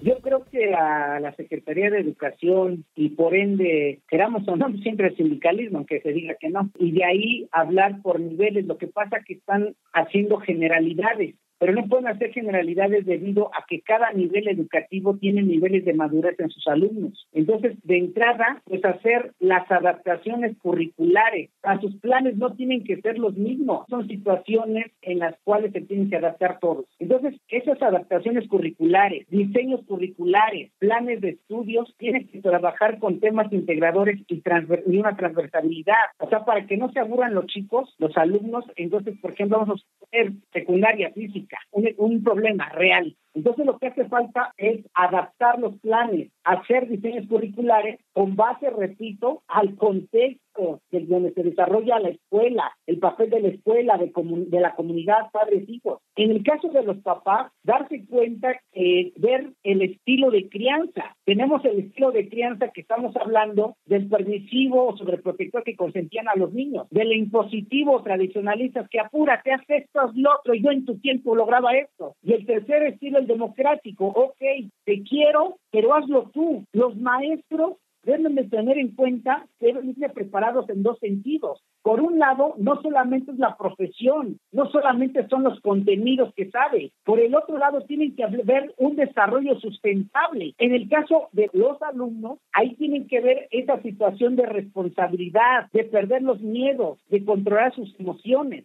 Yo 0.00 0.16
creo 0.20 0.44
que 0.44 0.72
a 0.72 1.18
la 1.18 1.34
Secretaría 1.34 1.90
de 1.90 1.98
Educación 1.98 2.84
y 2.94 3.08
por 3.08 3.34
ende, 3.34 3.98
queramos 4.08 4.46
o 4.46 4.54
no, 4.54 4.72
siempre 4.78 5.08
el 5.08 5.16
sindicalismo, 5.16 5.78
aunque 5.78 6.00
se 6.02 6.12
diga 6.12 6.36
que 6.40 6.50
no, 6.50 6.70
y 6.78 6.92
de 6.92 7.04
ahí 7.04 7.48
hablar 7.50 8.00
por 8.00 8.20
niveles, 8.20 8.64
lo 8.66 8.78
que 8.78 8.86
pasa 8.86 9.24
que 9.26 9.34
están 9.34 9.74
haciendo 9.92 10.38
generalidades 10.38 11.34
pero 11.58 11.72
no 11.72 11.86
pueden 11.86 12.08
hacer 12.08 12.32
generalidades 12.32 13.06
debido 13.06 13.50
a 13.54 13.64
que 13.68 13.80
cada 13.80 14.12
nivel 14.12 14.48
educativo 14.48 15.16
tiene 15.16 15.42
niveles 15.42 15.84
de 15.84 15.94
madurez 15.94 16.38
en 16.38 16.50
sus 16.50 16.66
alumnos. 16.68 17.26
Entonces, 17.32 17.76
de 17.84 17.98
entrada, 17.98 18.62
pues 18.64 18.84
hacer 18.84 19.32
las 19.38 19.70
adaptaciones 19.70 20.56
curriculares 20.58 21.50
a 21.62 21.80
sus 21.80 21.96
planes 21.96 22.36
no 22.36 22.54
tienen 22.54 22.84
que 22.84 23.00
ser 23.00 23.18
los 23.18 23.36
mismos, 23.36 23.86
son 23.88 24.06
situaciones 24.08 24.86
en 25.02 25.18
las 25.18 25.36
cuales 25.44 25.72
se 25.72 25.80
tienen 25.80 26.10
que 26.10 26.16
adaptar 26.16 26.58
todos. 26.60 26.86
Entonces, 26.98 27.34
esas 27.48 27.80
adaptaciones 27.82 28.48
curriculares, 28.48 29.26
diseños 29.28 29.84
curriculares, 29.86 30.70
planes 30.78 31.20
de 31.20 31.30
estudios, 31.30 31.94
tienen 31.98 32.28
que 32.28 32.40
trabajar 32.40 32.98
con 32.98 33.20
temas 33.20 33.52
integradores 33.52 34.20
y, 34.28 34.42
y 34.86 34.98
una 34.98 35.16
transversalidad. 35.16 35.94
O 36.18 36.28
sea, 36.28 36.44
para 36.44 36.66
que 36.66 36.76
no 36.76 36.90
se 36.92 37.00
aburran 37.00 37.34
los 37.34 37.46
chicos, 37.46 37.94
los 37.98 38.16
alumnos, 38.16 38.64
entonces, 38.76 39.18
por 39.20 39.32
ejemplo, 39.32 39.58
vamos 39.58 39.82
a 39.82 40.06
hacer 40.06 40.32
secundaria 40.52 41.10
física, 41.12 41.47
un, 41.72 41.88
un 41.96 42.22
problema 42.22 42.68
real. 42.70 43.16
Entonces 43.38 43.66
lo 43.66 43.78
que 43.78 43.86
hace 43.86 44.04
falta 44.06 44.52
es 44.56 44.84
adaptar 44.94 45.60
los 45.60 45.78
planes, 45.78 46.32
hacer 46.42 46.88
diseños 46.88 47.28
curriculares 47.28 48.00
con 48.12 48.34
base, 48.34 48.68
repito, 48.70 49.44
al 49.46 49.76
contexto 49.76 50.80
de 50.90 51.00
donde 51.06 51.32
se 51.34 51.44
desarrolla 51.44 52.00
la 52.00 52.08
escuela, 52.08 52.72
el 52.86 52.98
papel 52.98 53.30
de 53.30 53.40
la 53.40 53.48
escuela, 53.48 53.96
de, 53.96 54.12
de 54.48 54.60
la 54.60 54.74
comunidad, 54.74 55.30
padres, 55.32 55.68
hijos. 55.68 56.00
En 56.16 56.32
el 56.32 56.42
caso 56.42 56.68
de 56.68 56.82
los 56.82 56.98
papás, 56.98 57.52
darse 57.62 58.04
cuenta, 58.06 58.60
eh, 58.72 59.12
ver 59.16 59.52
el 59.62 59.82
estilo 59.82 60.32
de 60.32 60.48
crianza. 60.48 61.16
Tenemos 61.24 61.64
el 61.64 61.78
estilo 61.78 62.10
de 62.10 62.28
crianza 62.28 62.70
que 62.74 62.80
estamos 62.80 63.14
hablando 63.16 63.76
del 63.86 64.08
permisivo 64.08 64.88
o 64.88 64.96
sobreprotector 64.96 65.62
que 65.62 65.76
consentían 65.76 66.28
a 66.28 66.34
los 66.34 66.52
niños, 66.52 66.88
del 66.90 67.12
impositivo 67.12 68.02
tradicionalistas 68.02 68.88
que 68.88 68.98
apúrate, 68.98 69.52
haz 69.52 69.62
esto, 69.68 70.10
lo 70.16 70.30
otro, 70.40 70.54
yo 70.54 70.72
en 70.72 70.84
tu 70.84 70.98
tiempo 70.98 71.36
lograba 71.36 71.76
esto. 71.76 72.16
Y 72.22 72.32
el 72.32 72.46
tercer 72.46 72.82
estilo, 72.82 73.20
el 73.20 73.27
democrático, 73.28 74.06
ok, 74.06 74.40
te 74.84 75.02
quiero, 75.02 75.58
pero 75.70 75.94
hazlo 75.94 76.30
tú. 76.32 76.64
Los 76.72 76.96
maestros 76.96 77.76
deben 78.02 78.34
de 78.34 78.44
tener 78.44 78.78
en 78.78 78.94
cuenta 78.94 79.46
que 79.58 79.66
deben 79.66 79.90
irse 79.90 80.08
preparados 80.08 80.68
en 80.70 80.82
dos 80.82 80.98
sentidos. 80.98 81.62
Por 81.82 82.00
un 82.00 82.18
lado, 82.18 82.54
no 82.58 82.80
solamente 82.82 83.32
es 83.32 83.38
la 83.38 83.56
profesión, 83.56 84.38
no 84.52 84.70
solamente 84.70 85.26
son 85.28 85.44
los 85.44 85.60
contenidos 85.60 86.32
que 86.34 86.50
sabe, 86.50 86.92
por 87.04 87.20
el 87.20 87.34
otro 87.34 87.58
lado 87.58 87.82
tienen 87.82 88.16
que 88.16 88.26
ver 88.44 88.74
un 88.78 88.96
desarrollo 88.96 89.58
sustentable. 89.60 90.54
En 90.58 90.74
el 90.74 90.88
caso 90.88 91.28
de 91.32 91.50
los 91.52 91.80
alumnos, 91.82 92.38
ahí 92.52 92.74
tienen 92.76 93.06
que 93.06 93.20
ver 93.20 93.48
esa 93.50 93.80
situación 93.82 94.36
de 94.36 94.46
responsabilidad, 94.46 95.68
de 95.72 95.84
perder 95.84 96.22
los 96.22 96.40
miedos, 96.40 96.98
de 97.08 97.24
controlar 97.24 97.74
sus 97.74 97.94
emociones. 97.98 98.64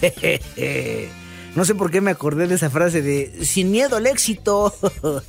No 1.58 1.64
sé 1.64 1.74
por 1.74 1.90
qué 1.90 2.00
me 2.00 2.12
acordé 2.12 2.46
de 2.46 2.54
esa 2.54 2.70
frase 2.70 3.02
de 3.02 3.44
sin 3.44 3.72
miedo 3.72 3.96
al 3.96 4.06
éxito. 4.06 4.72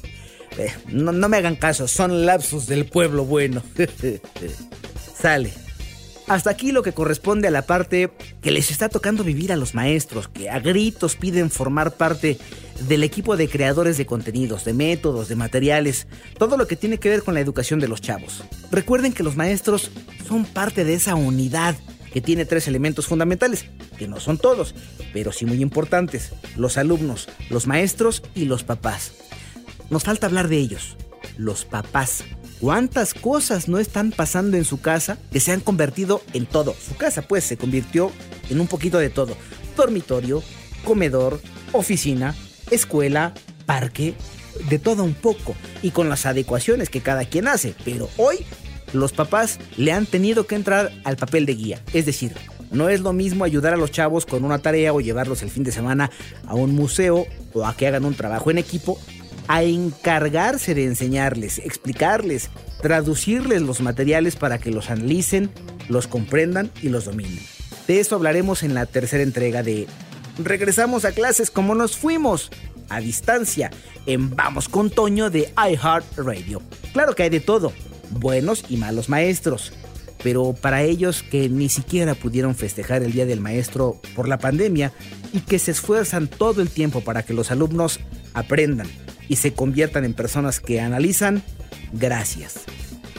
Eh, 0.57 0.73
no, 0.87 1.11
no 1.11 1.29
me 1.29 1.37
hagan 1.37 1.55
caso, 1.55 1.87
son 1.87 2.25
lapsos 2.25 2.65
del 2.65 2.85
pueblo 2.85 3.23
bueno. 3.23 3.61
Sale. 5.21 5.53
Hasta 6.27 6.49
aquí 6.49 6.71
lo 6.71 6.81
que 6.81 6.91
corresponde 6.91 7.47
a 7.47 7.51
la 7.51 7.61
parte 7.61 8.09
que 8.41 8.49
les 8.51 8.71
está 8.71 8.89
tocando 8.89 9.23
vivir 9.23 9.53
a 9.53 9.55
los 9.55 9.75
maestros, 9.75 10.27
que 10.27 10.49
a 10.49 10.59
gritos 10.59 11.15
piden 11.15 11.51
formar 11.51 11.93
parte 11.93 12.39
del 12.87 13.03
equipo 13.03 13.37
de 13.37 13.47
creadores 13.47 13.97
de 13.97 14.07
contenidos, 14.07 14.65
de 14.65 14.73
métodos, 14.73 15.29
de 15.29 15.35
materiales, 15.35 16.07
todo 16.37 16.57
lo 16.57 16.67
que 16.67 16.75
tiene 16.75 16.97
que 16.97 17.09
ver 17.09 17.23
con 17.23 17.35
la 17.35 17.41
educación 17.41 17.79
de 17.79 17.87
los 17.87 18.01
chavos. 18.01 18.43
Recuerden 18.71 19.13
que 19.13 19.23
los 19.23 19.37
maestros 19.37 19.91
son 20.27 20.45
parte 20.45 20.83
de 20.83 20.95
esa 20.95 21.13
unidad 21.13 21.75
que 22.11 22.21
tiene 22.21 22.45
tres 22.45 22.67
elementos 22.67 23.07
fundamentales, 23.07 23.65
que 23.97 24.07
no 24.07 24.19
son 24.19 24.37
todos, 24.37 24.75
pero 25.13 25.31
sí 25.31 25.45
muy 25.45 25.61
importantes, 25.61 26.31
los 26.55 26.77
alumnos, 26.77 27.27
los 27.49 27.67
maestros 27.67 28.23
y 28.35 28.45
los 28.45 28.63
papás. 28.63 29.13
Nos 29.89 30.03
falta 30.03 30.27
hablar 30.27 30.47
de 30.47 30.57
ellos, 30.57 30.97
los 31.37 31.65
papás. 31.65 32.23
¿Cuántas 32.59 33.13
cosas 33.13 33.69
no 33.69 33.79
están 33.79 34.11
pasando 34.11 34.57
en 34.57 34.65
su 34.65 34.81
casa 34.81 35.17
que 35.31 35.39
se 35.39 35.51
han 35.51 35.61
convertido 35.61 36.21
en 36.33 36.45
todo? 36.45 36.75
Su 36.75 36.95
casa 36.95 37.21
pues 37.21 37.45
se 37.45 37.57
convirtió 37.57 38.11
en 38.49 38.59
un 38.59 38.67
poquito 38.67 38.99
de 38.99 39.09
todo. 39.09 39.35
Dormitorio, 39.77 40.43
comedor, 40.83 41.39
oficina, 41.71 42.35
escuela, 42.69 43.33
parque, 43.65 44.13
de 44.69 44.79
todo 44.79 45.03
un 45.03 45.13
poco 45.13 45.55
y 45.81 45.91
con 45.91 46.09
las 46.09 46.25
adecuaciones 46.25 46.89
que 46.89 47.01
cada 47.01 47.25
quien 47.25 47.47
hace. 47.47 47.75
Pero 47.85 48.09
hoy 48.17 48.45
los 48.93 49.11
papás 49.11 49.59
le 49.77 49.91
han 49.91 50.05
tenido 50.05 50.47
que 50.47 50.55
entrar 50.55 50.91
al 51.03 51.17
papel 51.17 51.45
de 51.45 51.55
guía. 51.55 51.81
Es 51.93 52.05
decir, 52.05 52.33
no 52.71 52.89
es 52.89 53.01
lo 53.01 53.13
mismo 53.13 53.43
ayudar 53.43 53.73
a 53.73 53.77
los 53.77 53.91
chavos 53.91 54.25
con 54.25 54.43
una 54.43 54.59
tarea 54.59 54.93
o 54.93 55.01
llevarlos 55.01 55.41
el 55.41 55.49
fin 55.49 55.63
de 55.63 55.71
semana 55.71 56.11
a 56.45 56.55
un 56.55 56.75
museo 56.75 57.25
o 57.53 57.65
a 57.65 57.75
que 57.75 57.87
hagan 57.87 58.05
un 58.05 58.13
trabajo 58.13 58.51
en 58.51 58.57
equipo 58.57 58.99
a 59.47 59.63
encargarse 59.63 60.75
de 60.75 60.85
enseñarles, 60.85 61.57
explicarles, 61.57 62.51
traducirles 62.83 63.63
los 63.63 63.81
materiales 63.81 64.35
para 64.35 64.59
que 64.59 64.69
los 64.69 64.91
analicen, 64.91 65.49
los 65.87 66.05
comprendan 66.05 66.69
y 66.83 66.89
los 66.89 67.05
dominen. 67.05 67.39
De 67.87 67.99
eso 67.99 68.15
hablaremos 68.15 68.61
en 68.61 68.75
la 68.75 68.85
tercera 68.85 69.23
entrega 69.23 69.63
de 69.63 69.87
Regresamos 70.37 71.03
a 71.03 71.11
clases 71.11 71.51
como 71.51 71.75
nos 71.75 71.97
fuimos, 71.97 72.51
a 72.87 73.01
distancia, 73.01 73.71
en 74.05 74.35
Vamos 74.35 74.69
con 74.69 74.89
Toño 74.89 75.29
de 75.29 75.51
iHeartRadio. 75.57 76.61
Claro 76.93 77.13
que 77.13 77.23
hay 77.23 77.29
de 77.29 77.41
todo, 77.41 77.73
buenos 78.11 78.65
y 78.69 78.77
malos 78.77 79.09
maestros, 79.09 79.73
pero 80.23 80.53
para 80.53 80.83
ellos 80.83 81.23
que 81.23 81.49
ni 81.49 81.69
siquiera 81.69 82.15
pudieron 82.15 82.55
festejar 82.55 83.03
el 83.03 83.13
Día 83.13 83.25
del 83.25 83.39
Maestro 83.39 84.01
por 84.15 84.27
la 84.27 84.37
pandemia 84.37 84.91
y 85.33 85.39
que 85.39 85.59
se 85.59 85.71
esfuerzan 85.71 86.27
todo 86.27 86.61
el 86.61 86.69
tiempo 86.69 87.01
para 87.01 87.23
que 87.23 87.33
los 87.33 87.51
alumnos 87.51 87.99
aprendan, 88.33 88.87
y 89.27 89.35
se 89.35 89.53
conviertan 89.53 90.05
en 90.05 90.13
personas 90.13 90.59
que 90.59 90.81
analizan, 90.81 91.43
gracias. 91.93 92.61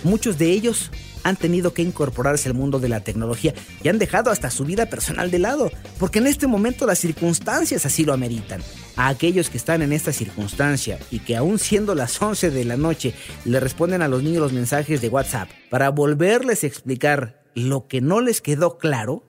Muchos 0.02 0.38
de 0.38 0.50
ellos 0.50 0.90
han 1.22 1.36
tenido 1.36 1.74
que 1.74 1.82
incorporarse 1.82 2.48
al 2.48 2.54
mundo 2.54 2.78
de 2.78 2.88
la 2.88 3.00
tecnología 3.00 3.54
y 3.82 3.88
han 3.88 3.98
dejado 3.98 4.30
hasta 4.30 4.50
su 4.50 4.64
vida 4.64 4.86
personal 4.86 5.30
de 5.30 5.38
lado, 5.38 5.70
porque 5.98 6.18
en 6.18 6.26
este 6.26 6.46
momento 6.46 6.86
las 6.86 6.98
circunstancias 6.98 7.86
así 7.86 8.04
lo 8.04 8.12
ameritan. 8.12 8.62
A 8.96 9.08
aquellos 9.08 9.50
que 9.50 9.56
están 9.56 9.82
en 9.82 9.92
esta 9.92 10.12
circunstancia 10.12 10.98
y 11.10 11.20
que 11.20 11.36
aún 11.36 11.58
siendo 11.58 11.94
las 11.94 12.20
11 12.20 12.50
de 12.50 12.64
la 12.64 12.76
noche 12.76 13.14
le 13.44 13.60
responden 13.60 14.02
a 14.02 14.08
los 14.08 14.22
niños 14.22 14.42
los 14.42 14.52
mensajes 14.52 15.00
de 15.00 15.08
WhatsApp 15.08 15.48
para 15.70 15.90
volverles 15.90 16.64
a 16.64 16.66
explicar 16.66 17.42
lo 17.54 17.88
que 17.88 18.00
no 18.00 18.20
les 18.20 18.40
quedó 18.40 18.78
claro, 18.78 19.24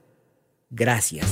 gracias. 0.70 1.28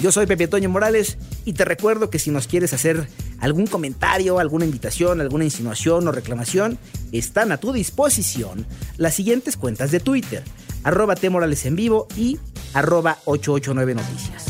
Yo 0.00 0.12
soy 0.12 0.26
Pepe 0.26 0.48
Toño 0.48 0.70
Morales 0.70 1.18
y 1.44 1.52
te 1.52 1.64
recuerdo 1.66 2.08
que 2.08 2.18
si 2.18 2.30
nos 2.30 2.46
quieres 2.46 2.72
hacer 2.72 3.06
algún 3.40 3.66
comentario, 3.66 4.38
alguna 4.38 4.64
invitación, 4.64 5.20
alguna 5.20 5.44
insinuación 5.44 6.06
o 6.06 6.12
reclamación, 6.12 6.78
están 7.12 7.52
a 7.52 7.56
tu 7.56 7.72
disposición 7.72 8.66
las 8.96 9.14
siguientes 9.14 9.56
cuentas 9.56 9.90
de 9.90 10.00
Twitter, 10.00 10.44
arroba 10.84 11.14
Morales 11.30 11.66
en 11.66 11.76
vivo 11.76 12.06
y 12.16 12.38
arroba 12.74 13.18
889 13.24 13.94
Noticias. 13.94 14.46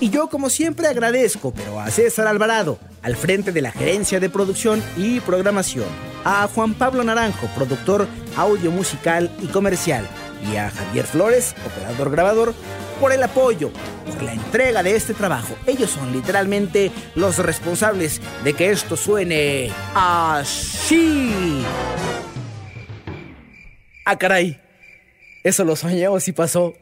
Y 0.00 0.08
yo 0.08 0.28
como 0.28 0.48
siempre 0.48 0.88
agradezco, 0.88 1.52
pero 1.52 1.78
a 1.78 1.90
César 1.90 2.26
Alvarado, 2.26 2.78
al 3.02 3.16
frente 3.16 3.52
de 3.52 3.60
la 3.60 3.70
gerencia 3.70 4.18
de 4.18 4.30
producción 4.30 4.82
y 4.96 5.20
programación, 5.20 5.88
a 6.24 6.48
Juan 6.48 6.72
Pablo 6.72 7.04
Naranjo, 7.04 7.46
productor 7.54 8.08
audio 8.36 8.70
musical 8.70 9.30
y 9.42 9.46
comercial, 9.48 10.08
y 10.50 10.56
a 10.56 10.70
Javier 10.70 11.06
Flores, 11.06 11.54
operador 11.66 12.10
grabador, 12.10 12.54
por 13.00 13.12
el 13.12 13.22
apoyo, 13.22 13.70
por 14.06 14.22
la 14.22 14.34
entrega 14.34 14.82
de 14.82 14.94
este 14.94 15.14
trabajo. 15.14 15.56
Ellos 15.66 15.90
son 15.90 16.12
literalmente 16.12 16.92
los 17.14 17.38
responsables 17.38 18.20
de 18.44 18.52
que 18.52 18.70
esto 18.70 18.96
suene 18.96 19.72
así. 19.94 21.64
Ah, 24.04 24.18
caray. 24.18 24.60
Eso 25.42 25.64
lo 25.64 25.74
soñé 25.76 26.06
o 26.08 26.20
sí 26.20 26.32
pasó. 26.32 26.74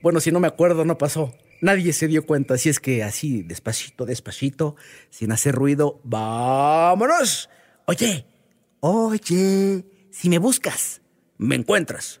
Bueno, 0.00 0.20
si 0.20 0.30
no 0.30 0.38
me 0.38 0.46
acuerdo, 0.46 0.84
no 0.84 0.96
pasó. 0.96 1.34
Nadie 1.60 1.92
se 1.92 2.06
dio 2.08 2.24
cuenta, 2.26 2.54
así 2.54 2.68
es 2.68 2.78
que 2.78 3.02
así, 3.02 3.42
despacito, 3.42 4.04
despacito, 4.04 4.76
sin 5.10 5.32
hacer 5.32 5.54
ruido, 5.54 6.00
vámonos. 6.04 7.48
Oye, 7.86 8.26
oye, 8.80 9.84
si 10.10 10.28
me 10.28 10.38
buscas, 10.38 11.00
me 11.38 11.54
encuentras. 11.54 12.20